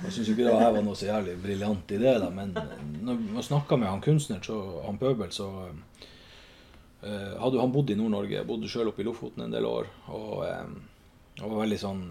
jeg 0.04 0.14
syns 0.14 0.28
ikke 0.30 0.46
det 0.46 0.54
var 0.54 0.82
noe 0.84 0.98
så 0.98 1.08
jævlig 1.08 1.36
briljant 1.42 1.90
idé, 1.90 2.12
da, 2.22 2.28
men 2.30 2.52
når 3.02 3.22
man 3.32 3.46
snakka 3.46 3.78
med 3.80 3.90
han 3.90 4.02
kunstneren, 4.04 4.44
så, 4.46 4.58
han 4.84 4.98
Pøbel, 5.00 5.32
så 5.34 5.48
uh, 5.48 7.32
hadde 7.42 7.58
han 7.58 7.74
bodd 7.74 7.90
i 7.90 7.96
Nord-Norge. 7.98 8.44
Bodde 8.46 8.70
sjøl 8.70 8.92
oppe 8.92 9.02
i 9.02 9.08
Lofoten 9.08 9.46
en 9.46 9.54
del 9.54 9.66
år. 9.66 9.90
og 10.12 10.44
um, 10.46 10.76
og 11.40 11.48
var 11.48 11.62
veldig 11.62 11.78
sånn 11.80 12.02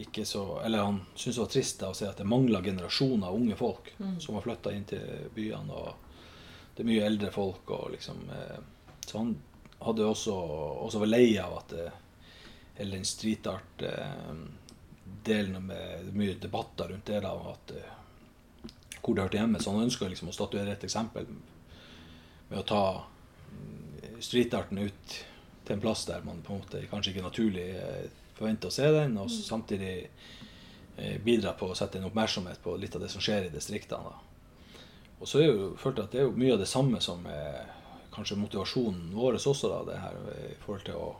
ikke 0.00 0.22
så, 0.24 0.42
Eller 0.64 0.86
han 0.86 1.02
syntes 1.12 1.36
det 1.36 1.42
var 1.42 1.50
trist 1.52 1.82
da, 1.82 1.90
å 1.92 1.96
se 1.98 2.06
at 2.08 2.16
det 2.16 2.24
mangla 2.24 2.62
generasjoner 2.64 3.26
av 3.28 3.36
unge 3.36 3.56
folk 3.58 3.90
mm. 3.98 4.14
som 4.24 4.38
har 4.38 4.46
flytta 4.46 4.72
inn 4.72 4.86
til 4.88 5.26
byene. 5.34 5.76
og 5.76 6.72
Det 6.72 6.80
er 6.82 6.88
mye 6.88 7.04
eldre 7.04 7.30
folk. 7.34 7.70
og 7.76 7.90
liksom, 7.92 8.22
Så 9.04 9.18
han 9.18 9.34
hadde 9.84 10.08
også, 10.08 10.32
også 10.86 10.98
var 11.02 11.12
lei 11.12 11.38
av 11.38 11.58
at 11.58 11.68
det, 11.76 11.90
eller 12.80 12.96
den 12.96 13.04
street 13.04 13.46
art-delen 13.46 14.46
med 15.66 16.14
mye 16.16 16.34
debatter 16.40 16.88
rundt 16.88 17.06
det. 17.06 17.20
da, 17.20 17.32
at 17.52 17.70
eh, 17.76 17.90
hvor 19.00 19.14
det 19.14 19.22
hørte 19.22 19.36
hjemme. 19.36 19.60
Så 19.60 19.70
han 19.72 19.82
ønska 19.84 20.08
liksom 20.08 20.28
å 20.28 20.32
statuere 20.36 20.72
et 20.72 20.84
eksempel 20.84 21.26
med 22.48 22.58
å 22.58 22.68
ta 22.68 22.84
mm, 23.00 24.20
streetarten 24.20 24.78
ut 24.78 25.24
til 25.64 25.74
en 25.76 25.84
plass 25.84 26.06
der 26.08 26.20
man 26.24 26.42
på 26.44 26.52
en 26.52 26.60
måte 26.62 26.86
kanskje 26.90 27.10
ikke 27.12 27.28
naturlig 27.28 27.68
eh, 27.76 28.04
forventer 28.40 28.70
å 28.70 28.74
se 28.74 28.88
den, 28.96 29.16
og 29.20 29.30
mm. 29.30 29.36
samtidig 29.46 29.94
eh, 30.96 31.16
bidra 31.24 31.54
på 31.58 31.70
å 31.70 31.76
sette 31.78 32.00
en 32.00 32.08
oppmerksomhet 32.10 32.62
på 32.64 32.74
litt 32.80 32.96
av 32.96 33.04
det 33.04 33.12
som 33.12 33.22
skjer 33.24 33.48
i 33.48 33.54
distriktene. 33.54 34.16
Og 35.20 35.28
så 35.28 35.42
er 35.42 35.50
jo, 35.50 35.72
følte 35.78 36.02
jeg 36.02 36.08
at 36.08 36.16
det 36.16 36.22
er 36.22 36.28
jo 36.28 36.38
mye 36.40 36.54
av 36.56 36.62
det 36.62 36.70
samme 36.70 37.00
som 37.04 37.26
er 37.28 37.60
kanskje 38.10 38.40
motivasjonen 38.40 39.10
vår 39.14 39.38
også, 39.38 39.68
da, 39.68 39.82
det 39.86 39.98
her 40.00 40.16
i 40.48 40.54
forhold 40.64 40.86
til 40.88 40.96
å 40.98 41.10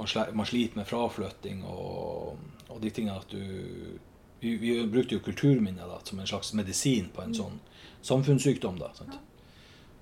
man, 0.00 0.08
man, 0.32 0.46
sliter 0.48 0.80
med 0.80 0.88
fraflytting 0.88 1.64
og, 1.68 2.38
og 2.68 2.78
de 2.80 2.92
tingene 2.94 3.18
at 3.20 3.32
du 3.32 3.98
vi, 4.40 4.54
vi, 4.56 4.86
brukte 4.88 5.18
jo 5.18 5.24
kulturminner 5.24 5.88
da, 5.88 5.98
som 6.04 6.20
en 6.20 6.28
slags 6.28 6.54
medisin 6.56 7.10
på 7.12 7.20
en 7.20 7.34
mm. 7.34 7.36
sånn 7.36 7.58
samfunnssykdom. 8.08 8.78
da, 8.80 8.88
sant? 8.96 9.18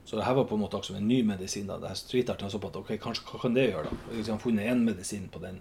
Så 0.04 0.16
det 0.16 0.24
her 0.24 0.36
var 0.38 0.46
på 0.48 0.54
en 0.54 0.62
måte 0.62 0.78
også 0.78 0.94
en 0.96 1.08
ny 1.08 1.24
medisin. 1.26 1.66
da, 1.66 1.80
det 1.82 1.90
her 1.90 1.98
Street 1.98 2.30
art 2.30 2.44
så 2.46 2.60
på 2.62 2.70
at 2.70 2.78
ok, 2.78 2.94
kanskje, 3.02 3.26
Hva 3.32 3.40
kan 3.42 3.56
det 3.56 3.66
gjøre? 3.66 3.90
da? 3.90 4.14
Vi 4.14 4.30
har 4.30 4.38
funnet 4.38 4.70
én 4.70 4.84
medisin 4.86 5.26
på 5.28 5.42
den 5.42 5.58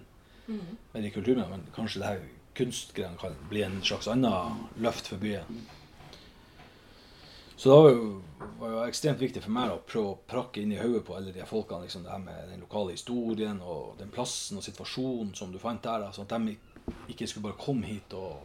mm. 0.48 0.76
med 0.92 1.04
de 1.04 1.14
kulturminnene, 1.14 1.56
men 1.56 1.74
kanskje 1.76 2.02
det 2.02 2.12
her 2.12 2.24
kunstgreiene 2.58 3.20
kan 3.20 3.36
bli 3.50 3.62
en 3.62 3.82
slags 3.86 4.08
annen 4.10 4.64
løft 4.82 5.12
for 5.12 5.22
byen. 5.22 5.60
Så 7.58 7.70
da 7.70 7.76
var 7.82 7.90
jo, 7.90 8.02
var 8.58 8.70
det 8.70 8.82
ekstremt 8.92 9.22
viktig 9.22 9.40
for 9.42 9.50
meg 9.50 9.72
å 9.74 9.80
prøve 9.82 10.12
å 10.12 10.18
prakke 10.30 10.62
inn 10.62 10.74
i 10.74 10.78
hodet 10.78 11.02
på 11.06 11.16
alle 11.18 11.32
de 11.34 11.46
folkene 11.46 11.88
liksom 11.88 12.04
det 12.06 12.12
her 12.12 12.20
med 12.22 12.52
den 12.52 12.62
lokale 12.62 12.94
historien 12.94 13.58
og 13.58 13.96
den 13.98 14.12
plassen 14.14 14.60
og 14.60 14.66
situasjonen 14.66 15.32
som 15.34 15.50
du 15.50 15.58
fant 15.58 15.82
der. 15.82 16.06
Sånn 16.14 16.28
at 16.28 16.36
de 16.38 16.54
ikke 17.10 17.26
skulle 17.26 17.48
bare 17.48 17.58
komme 17.58 17.90
hit 17.90 18.14
og 18.14 18.38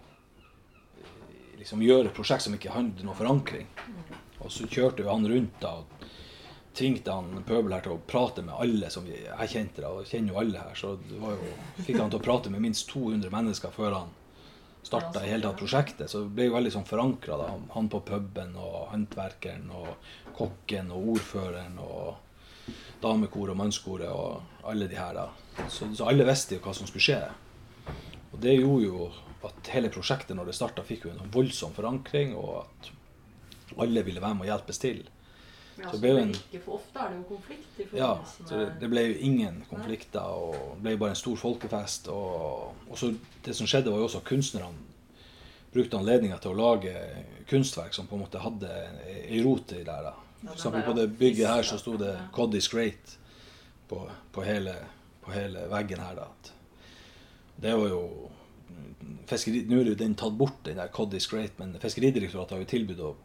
eh, 0.97 1.13
liksom 1.61 1.85
gjøre 1.85 2.09
et 2.09 2.17
prosjekt 2.17 2.47
som 2.47 2.57
ikke 2.57 2.73
hadde 2.73 3.05
noe 3.05 3.17
forankring. 3.17 3.69
Og 4.41 4.49
så 4.49 4.65
kjørte 4.65 5.05
jo 5.05 5.13
han 5.13 5.29
rundt 5.29 5.61
da 5.61 5.75
og 5.83 6.09
tvingte 6.73 7.13
han 7.13 7.43
Pøbel 7.45 7.75
her 7.75 7.86
til 7.86 7.95
å 7.95 8.01
prate 8.07 8.41
med 8.45 8.55
alle 8.57 8.89
som 8.93 9.05
jeg 9.07 9.49
kjente. 9.51 9.81
da, 9.81 9.91
og 9.93 10.09
kjenner 10.09 10.33
jo 10.33 10.39
alle 10.41 10.59
her, 10.59 10.75
Så 10.75 10.95
det 11.09 11.19
var 11.21 11.38
jo, 11.38 11.53
fikk 11.86 11.99
han 11.99 12.09
til 12.09 12.19
å 12.19 12.23
prate 12.23 12.49
med 12.49 12.62
minst 12.62 12.89
200 12.89 13.29
mennesker 13.29 13.71
før 13.71 13.97
han 13.99 14.13
starta 14.83 15.23
hele 15.23 15.43
tatt 15.43 15.59
prosjektet. 15.62 16.09
Så 16.09 16.23
det 16.23 16.33
ble 16.36 16.49
jo 16.49 16.57
veldig 16.57 16.73
sånn 16.73 16.89
forankra. 16.89 17.38
Han 17.75 17.89
på 17.89 18.01
puben 18.07 18.55
og 18.59 18.89
håndverkeren 18.91 19.69
og 19.71 20.09
kokken 20.36 20.91
og 20.91 21.13
ordføreren 21.15 21.79
og 21.79 22.15
damekoret 23.03 23.53
og 23.53 23.59
mannskoret 23.59 24.09
og 24.09 24.67
alle 24.69 24.88
de 24.88 24.99
her. 24.99 25.13
da. 25.13 25.29
Så, 25.67 25.91
så, 25.93 26.07
alle 26.07 26.27
visste 26.27 26.57
jo 26.57 26.63
hva 26.65 26.73
som 26.75 26.89
skulle 26.89 27.05
skje. 27.05 27.21
Og 28.33 28.39
det 28.41 28.57
gjorde 28.57 28.88
jo 28.88 29.09
at 29.43 29.73
hele 29.75 29.91
prosjektet 29.91 30.36
når 30.38 30.49
det 30.49 30.57
starta, 30.57 30.86
fikk 30.88 31.07
jo 31.07 31.13
en 31.13 31.31
voldsom 31.31 31.73
forankring, 31.75 32.31
og 32.39 32.63
at 32.63 32.93
alle 33.83 34.03
ville 34.07 34.23
være 34.23 34.39
med 34.39 34.47
og 34.47 34.51
hjelpes 34.53 34.79
til. 34.79 35.03
Ja, 35.77 35.89
så 35.89 35.97
det 35.97 36.01
ble 36.03 36.21
en, 36.21 36.31
ikke 36.38 36.59
for 36.62 36.77
ofte 36.77 37.01
er 37.01 37.13
det 37.13 37.17
jo 37.17 37.23
konflikt 37.31 37.79
i 37.81 37.86
Ja, 37.97 38.12
så 38.29 38.45
det, 38.49 38.65
det, 38.81 38.89
ble 38.91 39.05
jo 39.07 39.13
ingen 39.25 39.62
konflikter. 39.69 40.21
og 40.21 40.75
Det 40.75 40.83
ble 40.86 40.97
bare 41.01 41.15
en 41.15 41.21
stor 41.23 41.39
folkefest. 41.41 42.09
Og, 42.13 42.83
og 42.89 42.99
så 42.99 43.09
det 43.45 43.55
som 43.57 43.69
skjedde, 43.69 43.89
var 43.93 44.03
jo 44.03 44.09
også 44.09 44.21
at 44.21 44.27
kunstnerne 44.29 44.91
brukte 45.73 45.97
anledninga 45.97 46.38
til 46.41 46.53
å 46.53 46.59
lage 46.59 46.93
kunstverk 47.49 47.95
som 47.97 48.05
på 48.05 48.17
en 48.17 48.23
måte 48.27 48.43
hadde 48.43 48.69
ei 49.23 49.41
rot 49.41 49.73
i 49.73 49.81
der. 49.88 50.12
For 50.43 50.53
eksempel 50.53 50.86
på 50.86 50.95
det 50.99 51.07
bygget 51.17 51.49
her 51.49 51.65
så 51.65 51.79
sto 51.81 51.95
det 51.97 52.13
'God 52.36 52.55
is 52.55 52.69
great' 52.69 53.17
på, 53.89 54.03
på, 54.31 54.45
hele, 54.45 54.75
på 55.23 55.33
hele, 55.33 55.65
veggen 55.71 55.99
her. 56.03 56.15
da. 56.15 56.27
Det 57.55 57.73
var 57.73 57.89
jo 57.89 58.29
fiskeri, 59.29 59.65
Nå 59.69 59.79
er 59.79 59.93
jo 59.93 59.97
den 59.97 60.15
tatt 60.15 60.38
bort, 60.38 60.62
den 60.65 60.77
der 60.77 60.93
'God 60.93 61.13
is 61.13 61.29
great', 61.31 61.57
men 61.57 61.79
Fiskeridirektoratet 61.79 62.51
har 62.51 62.62
jo 62.62 62.73
tilbudt 62.75 62.99
å 62.99 63.13
å 63.13 63.15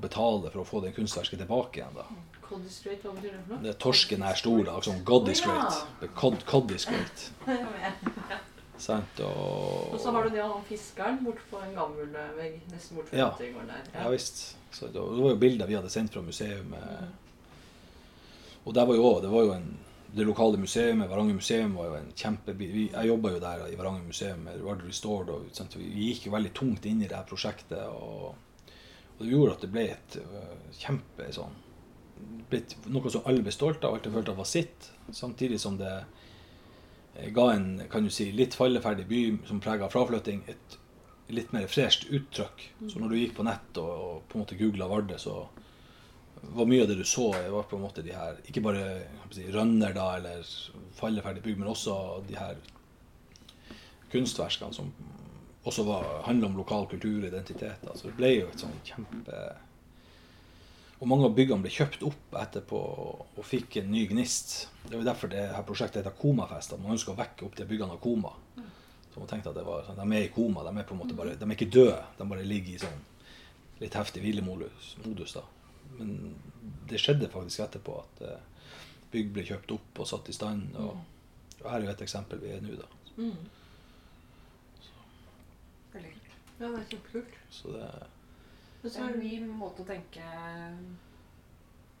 betale 0.00 0.50
for 0.50 0.62
å 0.62 0.66
få 0.68 0.80
det 0.84 0.94
kunstverket 0.96 1.42
tilbake 1.44 1.80
igjen. 1.80 1.98
da. 1.98 2.06
Cod 2.44 2.64
is 2.68 2.80
great, 2.84 3.04
hva 3.04 3.12
betyr 3.16 3.34
det 3.34 3.42
for 3.42 3.54
noe? 3.54 3.62
Det 3.64 3.70
er 3.72 3.78
Torsken 3.84 4.24
er 4.24 4.40
stor, 4.40 4.64
da. 4.66 4.74
Sånn 4.84 5.04
God 5.08 5.30
is 5.32 5.44
great. 5.44 6.10
Cod, 6.18 6.42
cod 6.48 6.74
is 6.74 6.88
great. 6.88 7.28
Sant, 8.84 9.20
og... 9.22 9.94
og 9.94 10.00
så 10.02 10.12
har 10.12 10.26
du 10.26 10.34
det 10.34 10.42
av 10.42 10.56
han 10.56 10.64
fiskeren 10.66 11.20
bort 11.24 11.40
på 11.50 11.60
en 11.62 11.76
gammel 11.76 12.10
vegg 12.36 12.56
nesten 12.72 12.98
bort 12.98 13.12
ja. 13.14 13.30
der. 13.38 13.54
Ja, 13.94 14.02
ja 14.02 14.08
visst. 14.12 14.42
Så 14.74 14.90
det 14.90 15.00
var 15.00 15.30
jo 15.30 15.40
bilder 15.40 15.70
vi 15.70 15.76
hadde 15.78 15.92
sendt 15.92 16.12
fra 16.12 16.24
museet. 16.26 16.66
Mm. 16.66 17.12
Og 18.64 18.74
der 18.74 18.88
var 18.88 18.98
jo, 18.98 19.04
også, 19.06 19.22
det 19.24 19.32
var 19.32 19.46
jo 19.46 19.52
en, 19.54 19.68
det 20.14 20.26
lokale 20.26 20.58
museet, 20.58 20.98
Varanger 20.98 21.38
museum, 21.38 21.76
var 21.78 21.92
jo 21.92 21.98
en 22.00 22.10
kjempebil. 22.18 22.74
Jeg 22.90 23.10
jobba 23.12 23.34
jo 23.34 23.42
der 23.42 23.66
i 23.70 23.78
Varanger 23.78 24.08
museum 24.08 24.42
med 24.46 24.60
Rard 24.64 24.82
Restored, 24.86 25.30
og 25.30 25.54
sant, 25.56 25.76
vi 25.78 26.10
gikk 26.10 26.28
jo 26.28 26.34
veldig 26.34 26.52
tungt 26.56 26.86
inn 26.90 27.02
i 27.02 27.08
det 27.08 27.16
her 27.16 27.28
prosjektet. 27.28 27.86
og 27.88 28.34
og 29.14 29.22
det 29.22 29.30
gjorde 29.30 29.54
at 29.54 29.64
det 29.64 29.72
ble 29.74 29.84
et 29.94 30.16
uh, 30.24 30.54
kjempe 30.78 31.28
sånn 31.34 31.60
blitt 32.50 32.76
Noe 32.90 33.10
som 33.10 33.24
alle 33.28 33.42
ble 33.44 33.52
stolt 33.54 33.84
av, 33.84 33.96
alltid 33.96 34.14
følte 34.14 34.32
at 34.34 34.38
var 34.38 34.48
sitt. 34.48 34.88
Samtidig 35.12 35.58
som 35.60 35.78
det 35.80 35.92
eh, 37.16 37.30
ga 37.34 37.48
en 37.54 37.68
kan 37.90 38.06
du 38.06 38.12
si, 38.12 38.30
litt 38.32 38.56
falleferdig 38.58 39.06
by 39.10 39.20
som 39.48 39.62
prega 39.64 39.90
fraflytting, 39.92 40.44
et 40.50 40.78
litt 41.34 41.52
mer 41.56 41.66
fresht 41.70 42.06
uttrykk. 42.12 42.66
Så 42.90 43.00
når 43.00 43.10
du 43.12 43.18
gikk 43.18 43.36
på 43.38 43.46
nett 43.48 43.80
og, 43.80 43.90
og 43.90 44.24
på 44.28 44.38
en 44.38 44.44
måte 44.44 44.58
googla 44.60 44.88
Vardø, 44.90 45.18
så 45.20 45.40
var 46.54 46.68
mye 46.68 46.84
av 46.84 46.90
det 46.90 46.98
du 47.00 47.06
så, 47.08 47.30
var 47.32 47.66
på 47.70 47.78
en 47.78 47.84
måte 47.86 48.02
de 48.04 48.12
her 48.12 48.36
Ikke 48.44 48.60
bare 48.64 48.84
si, 49.32 49.46
rønner 49.52 49.94
da, 49.96 50.10
eller 50.18 50.44
falleferdig 50.98 51.42
bygg, 51.46 51.60
men 51.62 51.72
også 51.72 51.96
de 52.28 52.36
her 52.36 52.60
kunstverkene 54.12 54.76
som 54.76 54.92
også 55.64 55.84
handla 56.26 56.50
om 56.50 56.58
lokal 56.58 56.88
kultur 56.90 57.22
og 57.22 57.28
identitet. 57.28 57.86
Altså, 57.88 58.10
det 58.10 58.18
ble 58.18 58.32
jo 58.34 58.50
et 58.50 58.64
sånn 58.64 58.74
kjempe 58.84 59.44
Og 61.00 61.08
mange 61.10 61.26
av 61.26 61.34
byggene 61.36 61.64
ble 61.64 61.72
kjøpt 61.72 62.04
opp 62.06 62.36
etterpå 62.38 62.80
og 63.36 63.40
fikk 63.44 63.80
en 63.80 63.90
ny 63.92 64.04
gnist. 64.08 64.54
Det 64.84 64.94
var 64.94 65.08
derfor 65.08 65.32
det 65.32 65.42
her 65.52 65.66
prosjektet 65.66 66.00
heter 66.00 66.14
Komafest. 66.16 66.72
At 66.72 66.80
man 66.80 66.94
ønsker 66.94 67.12
å 67.12 67.18
vekke 67.18 67.48
opp 67.48 67.56
de 67.58 67.66
byggene 67.68 67.96
av 67.96 68.00
koma. 68.00 68.30
Så 69.12 69.20
man 69.20 69.28
tenkte 69.30 69.50
at 69.50 69.58
det 69.58 69.66
var, 69.66 69.82
sånn, 69.86 69.98
De 70.00 70.16
er 70.16 70.28
i 70.28 70.30
koma. 70.32 70.64
De 70.64 70.72
er 70.78 70.86
på 70.86 70.94
en 70.94 71.02
måte 71.02 71.16
bare, 71.18 71.34
de 71.38 71.48
er 71.48 71.56
ikke 71.56 71.72
døde. 71.72 71.98
De 72.18 72.28
bare 72.30 72.46
ligger 72.46 72.76
i 72.76 72.80
sånn 72.82 73.02
litt 73.82 73.98
heftig 73.98 74.22
hvilemodus. 74.24 74.94
Modus, 75.04 75.34
da. 75.36 75.44
Men 75.98 76.34
det 76.88 77.02
skjedde 77.02 77.28
faktisk 77.30 77.66
etterpå 77.66 77.98
at 78.00 78.22
uh, 78.24 78.70
bygg 79.12 79.34
ble 79.34 79.44
kjøpt 79.50 79.74
opp 79.76 80.00
og 80.02 80.08
satt 80.08 80.30
i 80.30 80.36
stand. 80.36 80.78
Og, 80.80 80.96
og 81.60 81.68
her 81.68 81.80
er 81.82 81.88
jo 81.88 81.92
et 81.94 82.06
eksempel 82.06 82.40
vi 82.42 82.54
er 82.54 82.64
nå, 82.64 82.78
da. 82.80 82.88
Mm. 83.18 83.36
Ja, 86.64 86.68
det 86.72 86.78
er 86.80 86.84
kjempekult. 86.90 87.34
Så 87.52 87.72
det, 87.74 87.88
det 88.82 88.92
er 88.96 89.10
en 89.10 89.18
ny 89.20 89.32
måte 89.48 89.84
å 89.84 89.88
tenke 89.88 90.28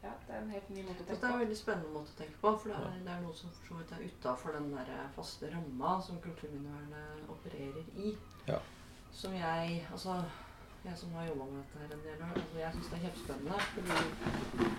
Ja, 0.04 0.12
det 0.24 0.32
er 0.32 0.38
en 0.38 0.52
helt 0.54 0.70
ny 0.72 0.84
måte 0.86 1.04
å 1.04 1.08
tenke 1.08 1.18
på. 1.18 1.20
Det 1.20 1.28
er 1.28 1.34
en 1.34 1.42
veldig 1.42 1.58
spennende 1.58 1.92
måte 1.92 2.14
å 2.14 2.20
tenke 2.22 2.40
på. 2.40 2.52
For 2.62 2.72
det 2.72 2.78
er, 2.78 3.02
det 3.04 3.12
er 3.12 3.20
noe 3.26 3.36
som 3.36 3.52
for 3.58 3.68
så 3.68 3.76
vidt 3.82 3.92
er 3.96 4.06
utafor 4.08 4.56
den 4.56 4.70
der 4.72 4.94
faste 5.16 5.50
ramma 5.52 5.92
som 6.06 6.22
kulturminnevernet 6.24 7.28
opererer 7.36 8.00
i. 8.06 8.14
Ja. 8.48 8.58
Som 9.12 9.36
jeg 9.36 9.84
Altså, 9.92 10.16
jeg 10.84 10.98
som 11.02 11.12
har 11.18 11.28
jobba 11.28 11.50
med 11.50 11.60
dette 11.60 11.82
her 11.82 11.94
en 11.98 12.08
del 12.08 12.24
år, 12.24 12.40
altså 12.40 12.58
jeg 12.62 12.78
syns 12.78 12.90
det 12.92 12.98
er 12.98 13.04
kjempespennende. 13.04 13.60
Fordi 13.76 14.72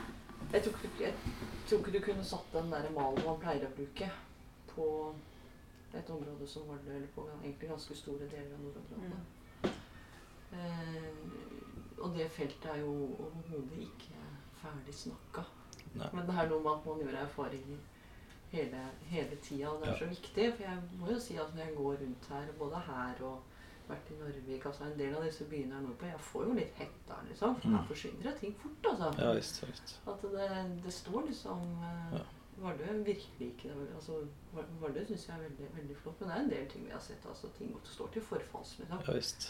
jeg 0.55 0.63
tror, 0.63 0.83
ikke, 0.89 1.03
jeg 1.03 1.13
tror 1.69 1.79
ikke 1.79 1.95
du 1.97 2.03
kunne 2.09 2.25
satt 2.33 2.53
den 2.57 2.73
der 2.73 2.91
malen 2.97 3.25
man 3.25 3.39
pleier 3.41 3.69
å 3.69 3.73
bruke, 3.77 4.09
på 4.73 4.89
et 5.95 6.09
område 6.09 6.47
som 6.47 6.67
Vardø, 6.69 6.91
eller 6.91 7.07
på 7.15 7.25
egentlig 7.43 7.69
ganske 7.69 7.95
store 7.95 8.27
deler 8.31 8.53
av 8.53 8.61
nordområdene. 8.65 9.15
Mm. 9.15 9.34
Eh, 10.55 11.11
og 11.97 12.13
det 12.15 12.29
feltet 12.31 12.69
er 12.71 12.81
jo 12.83 12.93
overhodet 13.27 13.81
ikke 13.87 14.23
ferdig 14.61 14.95
snakka. 14.95 15.45
Men 15.95 16.25
det 16.27 16.35
er 16.35 16.49
noe 16.51 16.61
med 16.61 16.71
at 16.73 16.87
man 16.89 17.03
gjør 17.03 17.19
erfaringer 17.21 17.83
hele, 18.51 18.85
hele 19.09 19.35
tida. 19.41 19.69
Og 19.69 19.81
det 19.81 19.89
er 19.89 19.93
ja. 19.93 19.99
så 19.99 20.09
viktig. 20.11 20.47
For 20.53 20.63
jeg 20.67 20.81
må 20.99 21.11
jo 21.11 21.19
si 21.19 21.37
at 21.41 21.53
når 21.55 21.63
jeg 21.63 21.75
går 21.75 21.99
rundt 22.03 22.29
her, 22.29 22.55
både 22.59 22.81
her 22.87 23.21
og 23.29 23.43
vært 23.89 24.07
i 24.09 24.15
Narvik 24.19 24.63
altså 24.65 24.87
En 24.87 24.95
del 24.99 25.13
av 25.13 25.25
disse 25.25 25.45
byene 25.49 25.75
her 25.75 25.83
nordpå 25.85 26.07
Jeg 26.09 26.21
får 26.29 26.47
jo 26.47 26.55
litt 26.57 26.79
hetta, 26.79 27.19
liksom. 27.27 27.59
For 27.59 27.69
mm. 27.69 27.75
her 27.77 27.83
forsvinner 27.91 28.29
det 28.29 28.33
ting 28.39 28.55
fort, 28.61 28.89
altså. 28.91 29.11
Ja, 29.21 29.33
visst, 29.37 29.61
visst. 29.67 29.93
At 30.13 30.25
det, 30.33 30.49
det 30.85 30.93
står 30.93 31.27
liksom 31.27 31.67
eh, 31.89 32.17
ja. 32.17 32.23
Vardø 32.63 32.97
virkelig 33.03 33.47
ikke 33.51 33.73
altså, 33.95 34.21
Vardø 34.55 35.05
syns 35.05 35.27
jeg 35.27 35.35
er 35.35 35.43
veldig, 35.43 35.69
veldig 35.75 35.97
flott, 36.01 36.21
men 36.21 36.29
det 36.29 36.35
er 36.35 36.43
en 36.43 36.51
del 36.53 36.67
ting 36.71 36.85
vi 36.87 36.93
har 36.95 37.03
sett. 37.03 37.25
altså 37.29 37.51
Ting 37.57 37.75
står 37.83 38.13
til 38.13 38.23
forfalls. 38.23 38.77
Liksom. 38.79 39.01
Ja, 39.07 39.17
visst. 39.19 39.49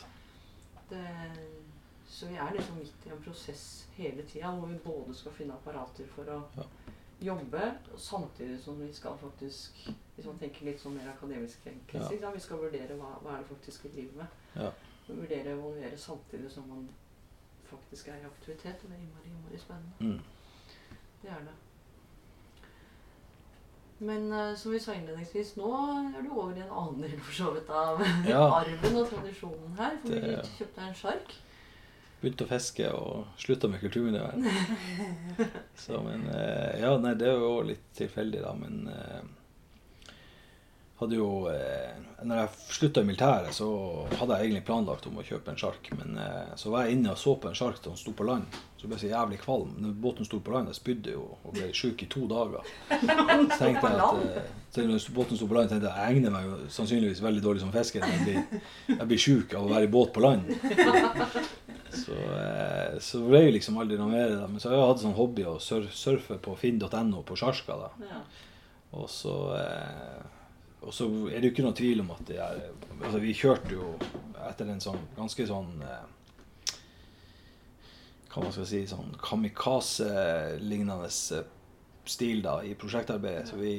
Det, 0.89 1.05
så 2.07 2.27
vi 2.29 2.35
er 2.35 2.51
liksom 2.53 2.77
midt 2.77 3.05
i 3.05 3.09
en 3.09 3.23
prosess 3.23 3.87
hele 3.95 4.23
tida 4.29 4.51
hvor 4.53 4.69
vi 4.69 4.77
både 4.83 5.15
skal 5.17 5.33
finne 5.33 5.55
apparater 5.55 6.07
for 6.13 6.29
å 6.29 6.41
ja. 6.57 6.65
jobbe, 7.31 7.71
samtidig 7.97 8.59
som 8.61 8.77
vi 8.79 8.91
skal 8.93 9.17
faktisk 9.17 9.87
Hvis 10.15 10.27
man 10.29 10.37
tenker 10.39 10.67
litt 10.67 10.79
sånn 10.79 10.95
mer 10.95 11.09
akademisk 11.11 11.65
enkelt, 11.67 12.21
ja. 12.21 12.31
vi 12.31 12.43
skal 12.43 12.61
vurdere 12.61 12.95
hva, 12.99 13.17
hva 13.23 13.33
er 13.35 13.41
det 13.41 13.49
faktisk 13.49 13.87
vi 13.87 13.95
driver 13.97 14.21
med. 14.21 14.37
Ja. 14.55 14.69
Vurdere 15.09 15.57
og 15.57 15.57
evaluere 15.57 15.97
samtidig 15.99 16.51
som 16.53 16.69
man 16.71 16.85
faktisk 17.67 18.07
er 18.13 18.21
i 18.21 18.29
aktivitet. 18.29 18.79
Og 18.79 18.93
det 18.93 18.95
er 18.95 19.03
innmari, 19.03 19.33
innmari 19.33 19.59
spennende. 19.59 19.91
Mm. 19.99 21.01
Det 21.21 21.33
er 21.35 21.43
det. 21.49 21.55
Men 23.97 24.27
uh, 24.33 24.55
som 24.59 24.73
vi 24.73 24.79
sa 24.83 24.93
innledningsvis, 24.95 25.53
nå 25.55 25.71
er 26.17 26.25
du 26.25 26.33
over 26.33 26.57
i 26.57 26.63
en 26.65 26.71
annen 26.71 27.05
del 27.05 27.15
for 27.21 27.37
så 27.37 27.53
vidt 27.55 27.69
av 27.71 28.01
ja. 28.27 28.41
arven 28.57 28.99
og 28.99 29.07
tradisjonen 29.11 29.77
her. 29.79 29.95
For 30.03 30.11
det... 30.11 30.33
vi 30.33 30.59
kjøpte 30.59 30.87
en 30.89 31.01
sjark 31.03 31.35
begynte 32.25 32.45
å 32.47 32.49
fiske 32.49 32.89
og 32.95 33.37
slutta 33.37 33.69
med 33.69 33.83
kulturminnevern. 33.83 34.47
Så, 35.83 35.99
men 36.01 36.23
uh, 36.31 36.71
Ja, 36.79 36.95
nei, 36.97 37.11
det 37.19 37.27
er 37.29 37.37
jo 37.37 37.59
litt 37.67 37.83
tilfeldig, 37.93 38.41
da. 38.41 38.53
Men 38.57 38.87
uh, 38.89 40.15
hadde 41.03 41.19
jo 41.19 41.27
Når 42.23 42.39
jeg 42.39 42.73
slutta 42.79 43.03
i 43.03 43.07
militæret, 43.11 43.51
så 43.53 43.67
hadde 44.15 44.39
jeg 44.39 44.47
egentlig 44.47 44.65
planlagt 44.65 45.05
om 45.05 45.19
å 45.19 45.27
kjøpe 45.27 45.53
en 45.53 45.59
sjark. 45.59 45.91
Men 45.99 46.17
så 46.57 46.71
var 46.71 46.87
jeg 46.87 46.95
inne 46.95 47.11
og 47.13 47.19
så 47.19 47.35
på 47.35 47.51
en 47.51 47.57
sjark 47.59 47.83
da 47.83 47.91
han 47.91 47.99
sto 47.99 48.15
på 48.15 48.25
land. 48.25 48.57
Så 48.85 48.89
ble 48.91 48.99
jeg 48.99 49.09
så 49.09 49.15
jævlig 49.15 49.37
kvalm. 49.41 49.69
Når 49.81 49.93
båten 49.97 50.27
sto 50.27 50.37
på 50.45 50.51
land, 50.53 50.67
jeg 50.69 50.77
spydde 50.77 51.13
jo 51.15 51.23
og 51.41 51.53
ble 51.55 51.71
sjuk 51.73 52.03
i 52.05 52.07
to 52.11 52.27
dager. 52.29 52.67
Så 52.93 53.57
tenkte 53.57 53.89
jeg 53.89 53.97
at 53.97 54.19
eh, 54.29 54.51
så 54.75 54.83
når 54.85 55.07
båten 55.15 55.39
sto 55.39 55.47
på 55.49 55.57
land, 55.57 55.71
tenkte 55.71 55.89
jeg 55.89 56.03
jeg 56.03 56.19
egner 56.19 56.33
meg 56.35 56.45
jo 56.45 56.59
sannsynligvis 56.75 57.23
veldig 57.25 57.41
dårlig 57.41 57.63
som 57.63 57.71
fisker. 57.73 58.05
Jeg 58.05 58.21
blir, 58.27 58.61
jeg 58.91 59.07
blir 59.09 59.23
sjuk 59.23 59.55
av 59.57 59.65
å 59.65 59.71
være 59.71 59.87
i 59.87 59.91
båt 59.95 60.13
på 60.13 60.21
land. 60.21 60.53
Så, 61.95 62.13
eh, 62.13 62.99
så 62.99 63.23
ble 63.23 63.39
jeg 63.39 63.55
liksom 63.55 63.77
aldri 63.81 63.97
noe 63.97 64.11
mer. 64.11 64.33
Men 64.51 64.61
så 64.61 64.69
har 64.69 64.75
jeg 64.77 64.87
hatt 64.91 65.01
sånn 65.01 65.17
hobby 65.17 65.47
å 65.47 65.55
surfe 65.63 66.37
på 66.45 66.53
finn.no 66.59 67.21
på 67.25 67.37
sjarska. 67.39 67.77
da. 67.87 68.09
Ja. 68.11 68.21
Og 68.99 69.09
så 69.09 69.37
eh, 69.57 70.25
og 70.85 70.93
så 70.93 71.07
er 71.31 71.39
det 71.39 71.49
jo 71.49 71.55
ikke 71.55 71.65
noe 71.65 71.77
tvil 71.79 72.03
om 72.03 72.11
at 72.13 72.27
det 72.27 72.35
er 72.37 72.59
altså 72.99 73.17
Vi 73.23 73.31
kjørte 73.33 73.73
jo 73.73 73.95
etter 74.45 74.69
en 74.69 74.83
sånn 74.83 74.99
ganske 75.15 75.47
sånn 75.49 75.71
Hva 78.35 78.41
man 78.43 78.51
skal 78.51 78.65
si 78.67 78.81
sånn 78.83 79.13
kamikaze-lignende 79.23 81.07
eh, 81.07 81.45
stil 82.03 82.41
da 82.43 82.57
i 82.67 82.73
prosjektarbeidet. 82.75 83.47
Så 83.47 83.59
vi, 83.61 83.75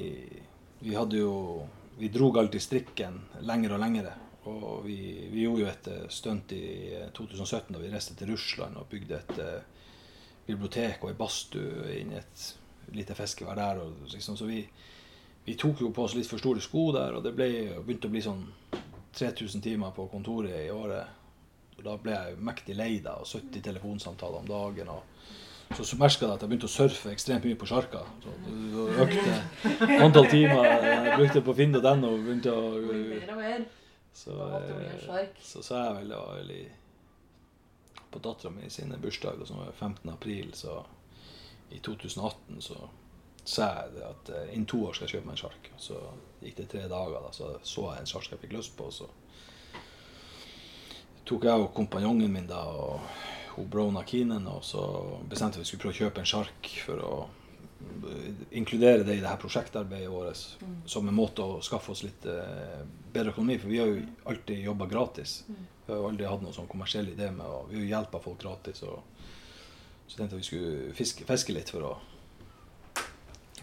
vi 0.81 0.95
hadde 0.97 1.21
jo 1.21 1.35
Vi 1.97 2.09
drog 2.13 2.37
alltid 2.37 2.61
strikken 2.61 3.15
lenger 3.49 3.73
og 3.73 3.81
lengre. 3.81 4.11
Og 4.49 4.83
vi, 4.85 4.97
vi, 5.33 5.43
gjorde 5.45 5.63
jo 5.63 5.69
et 5.69 5.87
eh, 5.93 6.09
stunt 6.09 6.53
i 6.57 6.65
2017 7.17 7.69
eh, 7.69 7.75
da 7.77 7.83
vi 7.83 7.93
reiste 7.93 8.17
til 8.17 8.33
Russland 8.33 8.81
og 8.81 8.89
bygde 8.89 9.21
et 9.21 9.39
bibliotek 10.47 11.05
og 11.05 11.13
ei 11.13 11.19
badstue 11.19 11.97
inni 12.01 12.17
et 12.17 12.49
lite 12.97 13.17
fiskevær 13.19 13.61
der. 13.61 13.85
Og, 13.85 14.09
liksom, 14.13 14.41
så 14.41 14.49
vi, 14.49 14.63
vi, 15.45 15.57
tok 15.61 15.85
jo 15.85 15.93
på 15.93 16.09
oss 16.09 16.17
litt 16.17 16.33
for 16.33 16.41
store 16.41 16.65
sko 16.65 16.89
der, 16.97 17.17
og 17.19 17.29
det 17.29 17.37
ble, 17.37 17.51
begynte 17.83 18.09
å 18.09 18.17
bli 18.17 18.25
sånn 18.25 18.45
3000 19.17 19.65
timer 19.69 19.93
på 19.97 20.09
kontoret 20.13 20.65
i 20.65 20.73
året. 20.73 21.26
Og 21.77 21.85
da 21.85 21.97
ble 22.01 22.15
jeg 22.15 22.39
mektig 22.41 22.77
lei 22.77 22.93
da, 23.05 23.19
og 23.21 23.29
70 23.29 23.65
telefonsamtaler 23.67 24.41
om 24.41 24.49
dagen. 24.49 24.89
og 24.89 25.03
så, 25.75 25.97
merka 25.99 26.23
jeg 26.23 26.31
at 26.31 26.43
jeg 26.45 26.49
begynte 26.49 26.69
å 26.69 26.73
surfe 26.73 27.11
ekstremt 27.11 27.45
mye 27.45 27.59
på 27.59 27.67
sjarka. 27.69 28.05
Så, 28.23 28.35
det 28.47 28.99
økte 29.05 29.97
antall 30.05 30.29
timer 30.31 30.69
jeg 30.71 31.17
brukte 31.19 31.43
på 31.43 31.55
finn.no. 31.59 32.13
begynte 32.23 32.55
å 32.55 33.39
mer. 33.41 33.67
Så, 34.17 34.37
eh, 34.57 35.25
så 35.45 35.63
sa 35.67 35.83
jeg 35.89 35.97
vel 35.99 36.15
veldig 36.17 36.61
på 38.15 38.23
dattera 38.25 38.53
mi 38.55 38.71
sine 38.73 38.97
bursdag, 39.03 39.43
som 39.45 39.59
var 39.61 39.75
15. 39.75 40.09
april, 40.13 40.55
så 40.57 40.79
i 41.75 41.83
2018, 41.83 42.63
så 42.63 42.79
sa 43.45 43.67
jeg 43.83 43.93
det 43.99 44.07
at 44.07 44.31
eh, 44.33 44.55
innen 44.55 44.71
to 44.71 44.81
år 44.87 44.97
skal 44.97 45.07
jeg 45.07 45.19
kjøpe 45.19 45.29
meg 45.29 45.37
en 45.37 45.43
sjark. 45.43 45.69
Så 45.83 45.99
gikk 46.41 46.57
det 46.63 46.69
tre 46.73 46.87
dager, 46.89 47.19
da, 47.21 47.35
så 47.35 47.53
så 47.63 47.91
jeg 47.91 48.05
en 48.05 48.11
sjark 48.15 48.33
jeg 48.33 48.43
fikk 48.47 48.57
lyst 48.57 48.77
på. 48.79 48.89
Så 48.95 49.11
tok 51.27 51.49
jeg 51.49 51.65
og 51.65 51.73
kompanjongen 51.75 52.33
min 52.33 52.47
da, 52.51 52.63
og 52.67 53.57
hun 53.57 53.71
Brona 53.73 54.05
Keenan, 54.07 54.47
og 54.51 54.63
så 54.65 54.83
bestemte 55.29 55.61
vi 55.61 55.67
skulle 55.67 55.87
prøve 55.87 55.97
å 55.97 56.01
kjøpe 56.05 56.23
en 56.23 56.31
sjark 56.31 56.71
for 56.85 57.03
å 57.03 57.17
inkludere 58.51 59.05
det 59.05 59.15
i 59.17 59.21
det 59.21 59.29
her 59.29 59.41
prosjektarbeidet 59.41 60.11
vårt 60.11 60.43
mm. 60.61 60.77
som 60.89 61.09
en 61.09 61.15
måte 61.17 61.45
å 61.45 61.61
skaffe 61.65 61.93
oss 61.93 62.03
litt 62.07 62.25
uh, 62.29 62.83
bedre 63.13 63.35
økonomi. 63.35 63.59
For 63.61 63.73
vi 63.73 63.81
har 63.81 63.91
jo 63.91 64.03
alltid 64.33 64.65
jobba 64.65 64.89
gratis. 64.91 65.39
Mm. 65.49 65.63
Vi 65.87 65.93
har 65.93 66.01
jo 66.01 66.11
aldri 66.11 66.29
hatt 66.29 66.45
noen 66.45 66.57
sånn 66.57 66.71
kommersiell 66.71 67.11
idé 67.13 67.31
med 67.35 67.47
å 67.47 67.65
Vi 67.71 67.79
har 67.79 67.85
jo 67.85 67.91
hjelpa 67.91 68.21
folk 68.25 68.41
gratis. 68.43 68.83
Og, 68.87 69.03
så 70.07 70.19
tenkte 70.19 70.37
jeg 70.37 70.45
vi 70.45 70.49
skulle 70.51 70.95
fiske, 70.97 71.27
fiske, 71.29 71.57
litt 71.57 71.73
for 71.75 71.91
å 71.91 71.97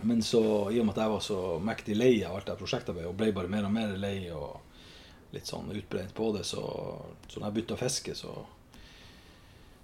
Men 0.03 0.21
så, 0.25 0.43
i 0.73 0.79
og 0.81 0.87
med 0.87 0.97
at 0.97 1.03
jeg 1.03 1.13
var 1.13 1.21
så 1.23 1.39
mektig 1.63 1.95
lei 1.95 2.13
av 2.27 2.35
alt 2.35 2.49
det 2.49 2.59
prosjektarbeidet 2.59 3.09
og 3.11 3.17
ble 3.17 3.31
bare 3.31 3.51
mer 3.51 3.67
og 3.67 3.75
mer 3.75 3.93
lei 3.97 4.17
og 4.35 4.72
litt 5.33 5.49
sånn 5.49 5.71
utbrent 5.73 6.13
på 6.15 6.31
det, 6.35 6.43
så, 6.47 6.63
så 7.27 7.39
når 7.39 7.47
jeg 7.47 7.55
begynte 7.57 7.77
å 7.77 7.81
fiske, 7.81 8.15
så, 8.17 8.33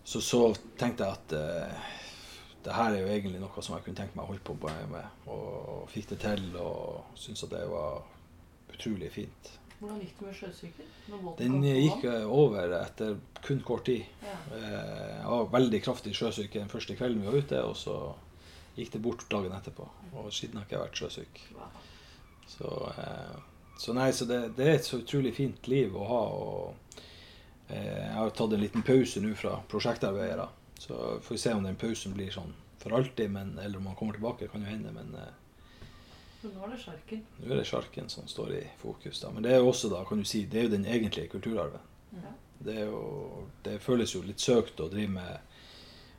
så, 0.04 0.22
så 0.22 0.44
tenkte 0.80 1.08
jeg 1.08 1.18
at 1.18 1.36
eh, 1.38 1.96
det 2.66 2.76
her 2.76 2.94
er 2.94 3.02
jo 3.02 3.12
egentlig 3.14 3.42
noe 3.42 3.64
som 3.64 3.78
jeg 3.78 3.86
kunne 3.88 4.00
tenkt 4.02 4.18
meg 4.18 4.26
å 4.26 4.34
holde 4.34 4.44
på 4.46 4.56
med. 4.92 5.26
Og 5.32 5.88
fikk 5.94 6.12
det 6.12 6.20
til 6.26 6.46
og 6.60 7.16
syntes 7.18 7.46
at 7.48 7.56
det 7.56 7.64
var 7.72 8.02
utrolig 8.74 9.12
fint. 9.16 9.52
Hvordan 9.80 10.00
gikk 10.04 10.18
det 10.20 10.26
med 10.28 10.36
sjøsyken? 10.36 10.88
Den 11.40 11.62
gikk 11.64 12.04
over 12.28 12.74
etter 12.82 13.16
kun 13.46 13.62
kort 13.64 13.86
tid. 13.88 14.04
Ja. 14.26 14.36
Eh, 14.58 15.14
jeg 15.22 15.30
var 15.32 15.54
veldig 15.54 15.80
kraftig 15.86 16.16
sjøsyk 16.20 16.58
den 16.58 16.72
første 16.72 16.98
kvelden 17.00 17.24
vi 17.24 17.30
var 17.32 17.40
ute, 17.40 17.62
og 17.64 17.78
så 17.80 17.96
gikk 18.76 18.92
det 18.98 19.02
bort 19.06 19.24
dagen 19.32 19.56
etterpå. 19.56 19.88
Og 20.20 20.28
siden 20.36 20.60
har 20.60 20.68
ikke 20.68 20.76
jeg 20.76 20.84
vært 20.84 21.00
sjøsyk. 21.00 21.42
Så, 22.50 22.74
eh, 22.92 23.40
så, 23.80 23.94
nei, 23.96 24.10
så 24.14 24.28
det, 24.28 24.40
det, 24.58 24.66
er 24.68 24.78
et 24.78 24.88
så 24.88 25.00
utrolig 25.00 25.32
fint 25.38 25.68
liv 25.72 25.94
å 25.96 26.06
ha. 26.10 26.24
og 26.36 27.04
eh, 27.72 28.02
Jeg 28.04 28.16
har 28.18 28.34
tatt 28.36 28.56
en 28.56 28.64
liten 28.64 28.84
pause 28.84 29.24
nå 29.24 29.32
fra 29.40 29.54
prosjektarbeidere. 29.72 30.50
Så 30.80 30.98
får 31.24 31.36
vi 31.36 31.40
se 31.40 31.54
om 31.56 31.64
den 31.64 31.80
pausen 31.80 32.16
blir 32.16 32.34
sånn 32.36 32.52
for 32.80 32.96
alltid, 32.96 33.32
men, 33.32 33.54
eller 33.60 33.80
om 33.80 33.88
han 33.88 33.96
kommer 33.96 34.20
tilbake. 34.20 34.48
kan 34.52 34.64
jo 34.64 34.68
hende, 34.68 34.92
men 34.96 35.16
eh, 35.16 35.32
nå 36.42 36.64
er 36.64 36.72
det 36.72 36.80
sjarken? 36.80 37.24
Nå 37.40 37.50
er 37.52 37.60
det 37.60 37.68
sjarken 37.68 38.12
som 38.12 38.28
står 38.28 38.54
i 38.56 38.62
fokus. 38.80 39.20
da. 39.20 39.32
Men 39.32 39.44
det 39.44 39.56
er 39.56 39.64
jo 39.64 39.72
også 39.72 39.92
da, 39.92 40.04
kan 40.08 40.20
du 40.20 40.28
si, 40.28 40.46
det 40.48 40.60
er 40.60 40.68
jo 40.68 40.76
den 40.76 40.86
egentlige 40.88 41.32
kulturarven. 41.34 41.88
Ja. 42.16 42.32
Det, 42.60 42.80
jo, 42.88 43.02
det, 43.64 43.80
føles 43.84 44.16
jo 44.16 44.24
litt 44.24 44.44
søkt 44.44 44.80
å 44.80 44.88
drive 44.92 45.12
med 45.16 45.49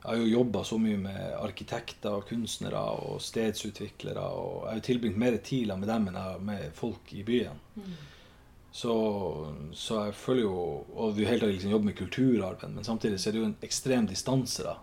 Jeg 0.01 0.09
har 0.09 0.17
jo 0.17 0.31
jobba 0.33 0.63
så 0.65 0.79
mye 0.81 0.97
med 0.97 1.35
arkitekter, 1.37 2.15
og 2.17 2.29
kunstnere 2.29 2.81
og 3.03 3.21
stedsutviklere. 3.21 4.23
og 4.23 4.67
Jeg 4.67 4.73
har 4.73 4.87
tilbringt 4.87 5.19
mer 5.19 5.37
tid 5.37 5.69
med 5.77 5.89
dem 5.89 6.09
enn 6.09 6.17
jeg 6.17 6.23
har 6.23 6.39
med 6.39 6.71
folk 6.75 7.13
i 7.13 7.23
byen. 7.23 7.61
Mm. 7.77 7.99
Så, 8.73 8.95
så, 9.73 10.05
jeg 10.05 10.15
føler 10.15 10.43
jo 10.43 10.85
Og 10.95 11.17
vi 11.17 11.25
hele 11.27 11.41
tatt 11.41 11.51
liksom 11.51 11.73
jobber 11.73 11.91
med 11.91 11.97
kulturarven, 11.99 12.75
men 12.75 12.85
samtidig 12.85 13.19
så 13.21 13.29
er 13.29 13.33
det 13.33 13.41
jo 13.41 13.49
en 13.49 13.57
ekstrem 13.67 14.07
distanse. 14.07 14.63
da, 14.63 14.77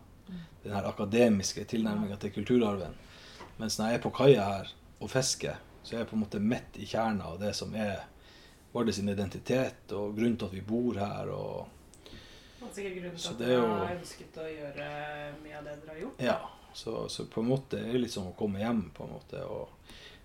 Den 0.63 0.73
her 0.73 0.89
akademiske 0.89 1.63
tilnærminga 1.63 2.15
til 2.15 2.33
kulturarven. 2.33 2.93
Mens 3.57 3.79
når 3.79 3.85
jeg 3.85 3.95
er 3.95 4.03
på 4.03 4.09
kaia 4.09 4.43
her 4.43 4.73
og 4.99 5.09
fisker, 5.09 5.55
så 5.83 5.95
er 5.95 5.99
jeg 5.99 6.07
på 6.07 6.15
en 6.15 6.25
måte 6.25 6.39
midt 6.39 6.77
i 6.77 6.85
kjerna 6.85 7.31
av 7.31 7.39
det 7.39 7.55
som 7.55 7.73
er 7.73 8.03
vår 8.73 8.89
identitet 8.89 9.91
og 9.95 10.15
grunnen 10.15 10.37
til 10.37 10.45
at 10.45 10.53
vi 10.53 10.61
bor 10.61 10.93
her. 10.93 11.29
og 11.29 11.76
og 12.67 12.75
sikkert 12.75 12.99
grunnen 12.99 13.17
til 13.17 13.31
at 13.31 13.41
dere 13.41 13.63
har 13.71 13.95
ønsket 13.95 14.39
å 14.43 14.47
gjøre 14.51 14.87
mye 15.43 15.57
av 15.57 15.65
det 15.67 15.75
dere 15.81 15.93
har 15.93 16.01
gjort. 16.03 16.23
Ja. 16.27 16.37
Så, 16.77 16.93
så, 17.09 17.25
på 17.25 17.41
en 17.41 17.49
måte 17.49 17.79
er 17.79 17.95
det 17.95 18.03
litt 18.03 18.13
som 18.13 18.27
å 18.29 18.35
komme 18.37 18.61
hjem. 18.61 18.83
på 18.93 19.07
en 19.07 19.15
måte, 19.15 19.41
og 19.41 19.71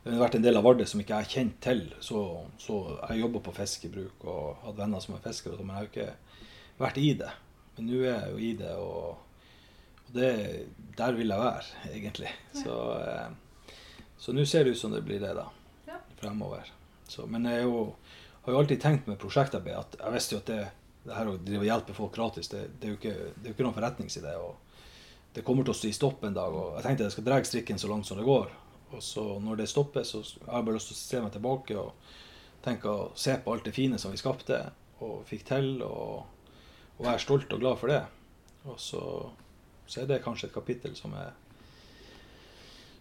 Det 0.02 0.12
har 0.12 0.24
vært 0.24 0.34
en 0.36 0.44
del 0.44 0.58
av 0.58 0.66
Vardø 0.66 0.84
som 0.88 1.00
ikke 1.00 1.14
jeg 1.14 1.24
har 1.24 1.34
kjent 1.36 1.60
til. 1.64 1.82
Så, 2.02 2.20
så 2.60 2.78
jeg 2.98 3.22
jobba 3.22 3.40
på 3.46 3.54
fiskebruk 3.56 4.26
og 4.26 4.64
hadde 4.66 4.82
venner 4.82 5.04
som 5.04 5.14
er 5.16 5.22
fiskere, 5.24 5.62
men 5.62 5.70
jeg 5.70 5.78
har 5.78 5.86
jo 5.86 5.92
ikke 5.92 6.82
vært 6.82 7.00
i 7.00 7.12
det. 7.22 7.30
Men 7.76 7.88
nå 7.88 8.02
er 8.02 8.10
jeg 8.10 8.32
jo 8.34 8.42
i 8.42 8.50
det, 8.58 8.74
og, 8.82 9.46
og 10.02 10.12
det, 10.18 10.32
der 10.98 11.16
vil 11.16 11.32
jeg 11.32 11.44
være, 11.46 11.86
egentlig. 11.94 12.34
Så, 12.58 12.76
eh, 12.98 13.72
så 14.18 14.34
nå 14.36 14.44
ser 14.44 14.66
det 14.66 14.74
ut 14.74 14.82
som 14.82 14.92
det 14.92 15.04
blir 15.06 15.22
det, 15.22 15.32
da. 15.38 15.48
Fremover. 16.18 16.68
Så, 17.08 17.24
men 17.30 17.46
jeg 17.48 17.64
jo, 17.64 17.86
har 18.44 18.54
jo 18.54 18.60
alltid 18.60 18.82
tenkt 18.82 19.08
med 19.08 19.20
prosjektarbeid 19.22 19.78
at 19.78 19.96
jeg 20.00 20.14
visste 20.18 20.36
jo 20.36 20.42
at 20.42 20.50
det, 20.50 20.60
det 21.02 21.14
her 21.16 21.30
å 21.30 21.38
drive 21.38 21.64
og 21.64 21.68
hjelpe 21.68 21.96
folk 21.96 22.14
gratis, 22.14 22.50
det, 22.52 22.66
det, 22.78 22.86
er 22.86 22.92
jo 22.94 22.98
ikke, 23.00 23.14
det 23.36 23.48
er 23.48 23.54
ikke 23.56 23.66
noen 23.66 23.78
forretningsidé. 23.78 24.34
og 24.38 24.58
det 25.32 25.44
kommer 25.46 25.64
til 25.64 25.72
å 25.72 25.76
stå 25.76 25.92
stopp 25.96 26.24
en 26.28 26.36
dag. 26.36 26.52
og 26.52 26.76
Jeg 26.76 26.86
tenkte 26.86 27.06
jeg 27.08 27.14
skal 27.16 27.26
dra 27.28 27.38
strikken 27.44 27.80
så 27.80 27.88
langt 27.88 28.06
som 28.06 28.20
det 28.20 28.28
går. 28.28 28.50
Og 28.92 29.02
så 29.02 29.24
når 29.40 29.62
det 29.62 29.70
stopper, 29.72 30.04
så 30.04 30.20
har 30.46 30.60
jeg 30.60 30.66
bare 30.68 30.76
lyst 30.76 30.92
til 30.92 30.98
å 30.98 31.02
se 31.02 31.22
meg 31.24 31.32
tilbake 31.32 31.76
og 31.80 32.18
tenke 32.62 32.90
å 32.90 33.10
se 33.18 33.38
på 33.40 33.54
alt 33.54 33.64
det 33.64 33.74
fine 33.74 33.98
som 33.98 34.12
vi 34.12 34.20
skapte 34.20 34.58
og 35.02 35.24
fikk 35.26 35.46
til, 35.48 35.70
og, 35.82 36.26
og 36.98 37.06
være 37.06 37.22
stolt 37.24 37.54
og 37.56 37.62
glad 37.64 37.80
for 37.80 37.90
det. 37.90 38.02
Og 38.68 38.76
så, 38.78 39.00
så 39.88 40.02
er 40.02 40.10
det 40.10 40.20
kanskje 40.22 40.50
et 40.50 40.54
kapittel 40.54 40.94
som 40.98 41.16
er 41.18 41.32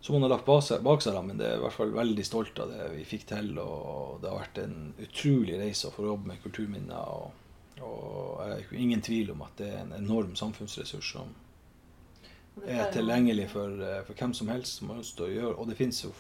som 0.02 0.16
hun 0.16 0.24
har 0.26 0.32
lagt 0.32 0.48
bak 0.50 0.64
seg, 1.04 1.18
men 1.22 1.38
det 1.38 1.46
er 1.46 1.60
i 1.60 1.62
hvert 1.62 1.76
fall 1.78 1.92
veldig 1.94 2.24
stolt 2.26 2.58
av 2.64 2.72
det 2.74 2.88
vi 2.96 3.04
fikk 3.06 3.28
til. 3.30 3.52
Og 3.62 4.18
det 4.24 4.32
har 4.32 4.40
vært 4.40 4.58
en 4.64 4.96
utrolig 4.98 5.60
reise 5.60 5.92
å 5.92 5.94
få 5.94 6.08
jobbe 6.08 6.32
med 6.32 6.42
kulturminner. 6.42 7.12
Og, 7.20 7.40
og 7.84 8.41
jeg 8.48 8.65
har 8.70 8.78
ingen 8.78 9.02
tvil 9.02 9.32
om 9.34 9.41
at 9.46 9.58
det 9.58 9.70
er 9.72 9.82
en 9.84 9.96
enorm 9.98 10.36
samfunnsressurs 10.36 11.12
som, 11.13 11.32
er 12.67 12.91
tilgjengelig 12.91 13.50
for, 13.50 13.70
eh, 13.82 14.02
for, 14.06 14.13
hvem 14.13 14.34
som 14.34 14.50
helst 14.52 14.80
som 14.80 14.89
har 14.91 15.00
lyst 15.00 15.15
til 15.17 15.30
å 15.30 15.32
gjøre. 15.32 15.56
Og 15.56 15.70
det 15.70 15.80
finnes 15.80 16.04
jo 16.04 16.12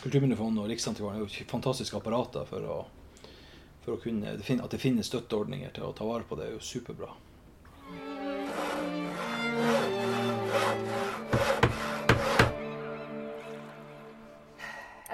Kulturminnefondet 0.00 0.62
og 0.62 0.70
Riksantikvaren 0.70 1.18
er 1.18 1.26
jo 1.26 1.44
fantastiske 1.50 1.98
apparater 1.98 2.46
for 2.48 2.64
å, 2.64 2.76
for 3.84 3.96
å 3.96 4.00
kunne 4.00 4.32
At 4.32 4.70
det 4.72 4.80
finnes 4.80 5.10
støtteordninger 5.12 5.74
til 5.76 5.84
å 5.84 5.92
ta 5.92 6.08
vare 6.08 6.24
på 6.24 6.38
det, 6.40 6.48
er 6.48 6.56
jo 6.56 6.64
superbra. 6.64 7.12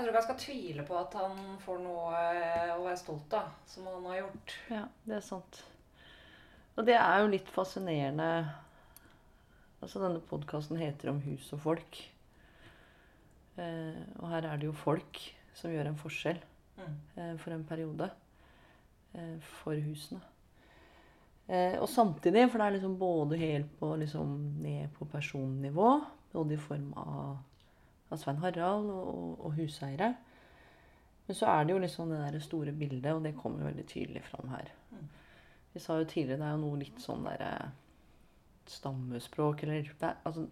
Tror 0.07 0.15
ikke 0.15 0.21
jeg 0.21 0.29
skal 0.29 0.43
tvile 0.43 0.85
på 0.87 0.99
at 1.01 1.15
han 1.19 1.39
får 1.65 1.81
noe 1.83 2.19
eh, 2.39 2.75
å 2.77 2.85
være 2.85 2.99
stolt 3.01 3.33
av, 3.35 3.49
som 3.67 3.89
han 3.91 4.05
har 4.07 4.21
gjort. 4.21 4.55
Ja, 4.71 4.85
det 5.09 5.17
er 5.19 5.25
sant. 5.27 5.63
Og 6.77 6.87
det 6.87 6.95
er 7.01 7.23
jo 7.23 7.33
litt 7.35 7.51
fascinerende 7.51 8.31
Altså, 9.77 10.01
denne 10.01 10.23
podkasten 10.25 10.79
heter 10.81 11.11
'Om 11.11 11.19
hus 11.21 11.53
og 11.53 11.61
folk'. 11.61 11.99
Eh, 13.61 13.99
og 14.19 14.29
her 14.31 14.47
er 14.49 14.57
det 14.57 14.67
jo 14.67 14.73
folk 14.73 15.21
som 15.55 15.71
gjør 15.71 15.91
en 15.91 15.99
forskjell 16.01 16.41
mm. 16.79 16.95
eh, 17.17 17.37
for 17.37 17.53
en 17.53 17.65
periode. 17.65 18.09
Eh, 19.15 19.37
for 19.61 19.75
husene. 19.75 20.21
Eh, 21.47 21.77
og 21.79 21.89
samtidig, 21.89 22.51
for 22.51 22.59
det 22.59 22.67
er 22.67 22.77
liksom 22.79 22.99
både 22.99 23.39
helt 23.39 23.79
på 23.79 23.93
liksom 23.97 24.33
ned 24.63 24.89
på 24.97 25.05
personnivå, 25.05 26.01
både 26.33 26.55
i 26.55 26.57
form 26.57 26.93
av, 26.97 27.37
av 28.11 28.21
Svein 28.21 28.41
Harald 28.43 28.91
og, 28.93 29.41
og, 29.41 29.55
huseiere. 29.59 30.13
Men 31.27 31.39
så 31.39 31.49
er 31.51 31.65
det 31.65 31.75
jo 31.75 31.83
liksom 31.83 32.13
det 32.13 32.21
der 32.23 32.45
store 32.45 32.73
bildet, 32.73 33.13
og 33.13 33.25
det 33.25 33.35
kommer 33.39 33.67
veldig 33.67 33.87
tydelig 33.91 34.23
fram 34.29 34.53
her. 34.53 34.71
Vi 35.75 35.83
sa 35.83 35.99
jo 35.99 36.09
tidligere 36.09 36.41
det 36.41 36.47
er 36.49 36.55
jo 36.55 36.63
noe 36.63 36.81
litt 36.81 37.03
sånn 37.03 37.27
derre 37.27 37.51
stammespråk 38.71 39.63
eller 39.63 39.85
det 39.87 40.07
er, 40.09 40.17
altså, 40.27 40.47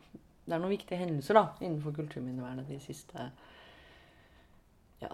det 0.44 0.52
er 0.52 0.60
noen 0.60 0.74
viktige 0.74 1.00
hendelser 1.00 1.38
da, 1.38 1.44
innenfor 1.62 1.94
kulturminnevernet 1.96 2.68
de 2.68 2.76
siste 2.82 3.30
ja, 5.00 5.10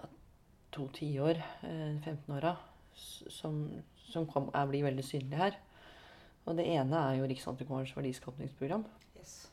to 0.75 0.87
tiår, 0.97 1.39
eh, 1.67 1.95
15-åra, 2.03 2.55
som, 3.31 3.63
som 4.11 4.27
kom, 4.29 4.49
er, 4.53 4.67
blir 4.69 4.85
veldig 4.89 5.05
synlige 5.05 5.39
her. 5.39 5.57
Og 6.45 6.57
det 6.57 6.65
ene 6.73 6.97
er 6.97 7.19
jo 7.19 7.29
Riksantikvarens 7.29 7.93
verdiskapningsprogram. 7.95 8.85
Yes. 9.19 9.50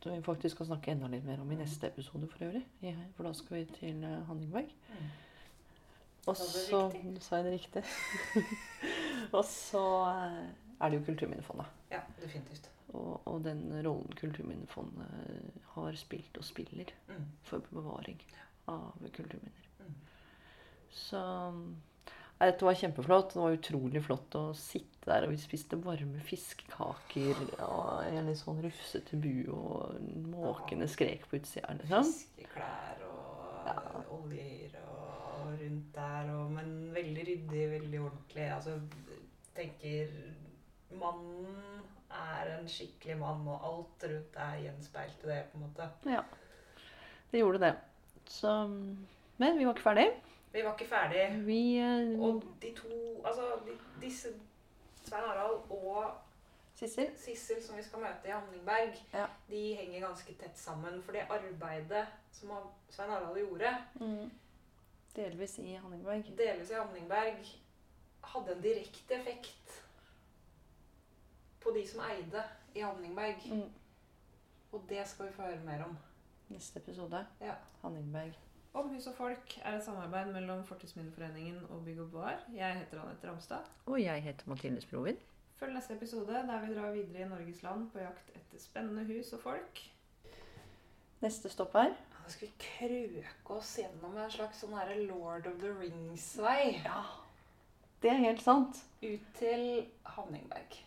Som 0.00 0.12
vi 0.12 0.22
faktisk 0.24 0.56
skal 0.56 0.70
snakke 0.70 0.94
enda 0.94 1.10
litt 1.12 1.26
mer 1.28 1.42
om 1.42 1.50
i 1.52 1.58
neste 1.60 1.90
episode 1.90 2.28
for 2.32 2.46
øvrig. 2.46 2.62
For 3.16 3.28
da 3.28 3.32
skal 3.36 3.56
vi 3.58 3.64
til 3.76 4.04
uh, 4.04 4.22
Hanningberg. 4.28 4.72
Mm. 4.88 5.10
Og 6.26 6.36
så 6.36 6.80
Sa 7.26 7.36
jeg 7.36 7.44
det 7.44 7.52
riktig? 7.52 7.82
og 9.36 9.44
så 9.44 9.84
uh, 10.08 10.46
er 10.80 10.88
det 10.88 11.00
jo 11.00 11.04
Kulturminnefondet. 11.10 11.66
Ja, 11.92 12.00
definitivt. 12.22 12.70
Og, 12.88 13.20
og 13.28 13.44
den 13.44 13.66
rollen 13.86 14.12
Kulturminnefondet 14.16 15.52
har 15.74 15.98
spilt 16.00 16.38
og 16.38 16.44
spiller 16.44 16.90
mm. 17.08 17.26
for 17.42 17.62
bevaring 17.70 18.22
av 18.70 19.06
kulturminner. 19.12 19.68
Mm. 19.78 19.94
Så 20.90 21.20
dette 22.48 22.64
var 22.64 22.76
kjempeflott. 22.80 23.34
Det 23.34 23.40
var 23.42 23.56
utrolig 23.56 24.00
flott 24.04 24.36
å 24.38 24.44
sitte 24.56 25.04
der, 25.04 25.26
og 25.26 25.34
vi 25.34 25.40
spiste 25.40 25.78
varme 25.80 26.22
fiskekaker 26.24 27.42
og 27.66 28.06
en 28.06 28.28
litt 28.28 28.40
sånn 28.40 28.62
rufsete 28.64 29.18
bu, 29.20 29.34
og 29.52 29.98
måkene 30.32 30.88
skrek 30.88 31.26
på 31.28 31.40
utsida. 31.40 31.74
Liksom. 31.80 32.08
Fiskeklær 32.08 33.04
og 33.08 33.68
ja. 33.68 33.76
oljer 34.16 34.78
og 34.86 35.52
rundt 35.60 35.92
der, 35.96 36.32
og, 36.36 36.50
men 36.56 36.72
veldig 36.96 37.26
ryddig, 37.28 37.66
veldig 37.76 38.02
ordentlig. 38.06 38.48
Altså, 38.56 38.78
tenker 39.56 40.16
mannen 41.00 41.84
er 42.10 42.56
en 42.56 42.66
skikkelig 42.70 43.18
mann, 43.20 43.44
og 43.48 43.68
alt 43.68 44.08
rundt 44.08 44.40
gjenspeilt 44.40 44.64
gjenspeilte 44.64 45.30
det, 45.30 45.40
på 45.50 45.58
en 45.58 45.66
måte. 45.68 45.92
Ja, 46.08 46.24
det 47.30 47.44
gjorde 47.44 47.62
det. 47.62 47.74
Så, 48.30 48.56
men 49.36 49.58
vi 49.58 49.66
var 49.66 49.76
ikke 49.76 49.90
ferdig. 49.90 50.08
Vi 50.52 50.64
var 50.64 50.74
ikke 50.74 50.90
ferdig. 50.90 51.46
Vi, 51.46 51.60
uh, 51.78 52.20
og 52.26 52.42
de 52.62 52.72
to 52.76 52.96
Altså 53.24 53.52
de, 53.66 53.76
disse 54.02 54.28
Svein 55.04 55.24
Harald 55.24 55.70
og 55.70 56.10
Sissel. 56.74 57.10
Sissel, 57.16 57.62
som 57.62 57.76
vi 57.76 57.82
skal 57.82 58.00
møte 58.00 58.28
i 58.28 58.32
Hamningberg, 58.32 58.94
ja. 59.12 59.26
de 59.50 59.62
henger 59.74 60.06
ganske 60.06 60.34
tett 60.40 60.58
sammen. 60.58 61.02
For 61.02 61.12
det 61.12 61.26
arbeidet 61.28 62.06
som 62.32 62.52
Svein 62.88 63.10
Harald 63.10 63.36
gjorde 63.38 63.74
mm. 64.00 64.30
Delvis 65.16 65.58
i 65.58 65.74
Hanningberg. 65.74 66.32
Delvis 66.38 66.70
i 66.70 66.78
Hanningberg 66.78 67.50
hadde 68.32 68.54
en 68.54 68.62
direkte 68.62 69.14
effekt 69.14 69.82
på 71.60 71.74
de 71.74 71.82
som 71.88 72.04
eide 72.06 72.44
i 72.74 72.80
Hanningberg. 72.80 73.42
Mm. 73.50 73.68
Og 74.72 74.84
det 74.88 75.08
skal 75.08 75.26
vi 75.26 75.32
få 75.32 75.42
høre 75.42 75.64
mer 75.66 75.84
om. 75.84 75.98
Neste 76.48 76.80
episode. 76.80 77.26
Ja. 77.40 77.54
Hanningberg. 77.82 78.38
Om 78.72 78.88
hus 78.94 79.06
og 79.10 79.14
folk 79.18 79.54
er 79.64 79.76
et 79.76 79.82
samarbeid 79.84 80.28
mellom 80.32 80.60
Fortidsminneforeningen 80.64 81.56
og 81.74 81.84
Bygg 81.84 82.00
og 82.04 82.10
Bar. 82.12 82.44
Jeg 82.54 82.76
heter 82.78 83.00
Anette 83.02 83.26
Ramstad. 83.30 83.66
Og 83.86 84.02
jeg 84.02 84.22
heter 84.22 84.46
Mathilde 84.46 84.80
Sprovin. 84.80 85.16
Følg 85.58 85.74
neste 85.74 85.96
episode 85.96 86.26
der 86.46 86.60
vi 86.62 86.74
drar 86.76 86.92
videre 86.94 87.24
i 87.24 87.28
Norges 87.28 87.62
land 87.62 87.88
på 87.90 87.98
jakt 87.98 88.30
etter 88.30 88.62
spennende 88.62 89.02
hus 89.08 89.32
og 89.32 89.42
folk. 89.42 89.82
Neste 91.20 91.50
stopp 91.50 91.74
her. 91.76 91.96
Da 92.20 92.30
skal 92.30 92.48
vi 92.48 92.62
krøke 92.62 93.56
oss 93.58 93.74
gjennom 93.82 94.14
en 94.16 94.30
slags 94.30 94.62
sånn 94.62 94.78
her 94.78 94.94
Lord 95.02 95.50
of 95.50 95.58
the 95.64 95.74
Rings-vei. 95.80 96.78
Ja, 96.84 97.02
det 98.04 98.14
er 98.14 98.22
helt 98.22 98.46
sant. 98.46 98.84
Ut 99.02 99.26
til 99.40 99.66
Hanningberg. 100.14 100.78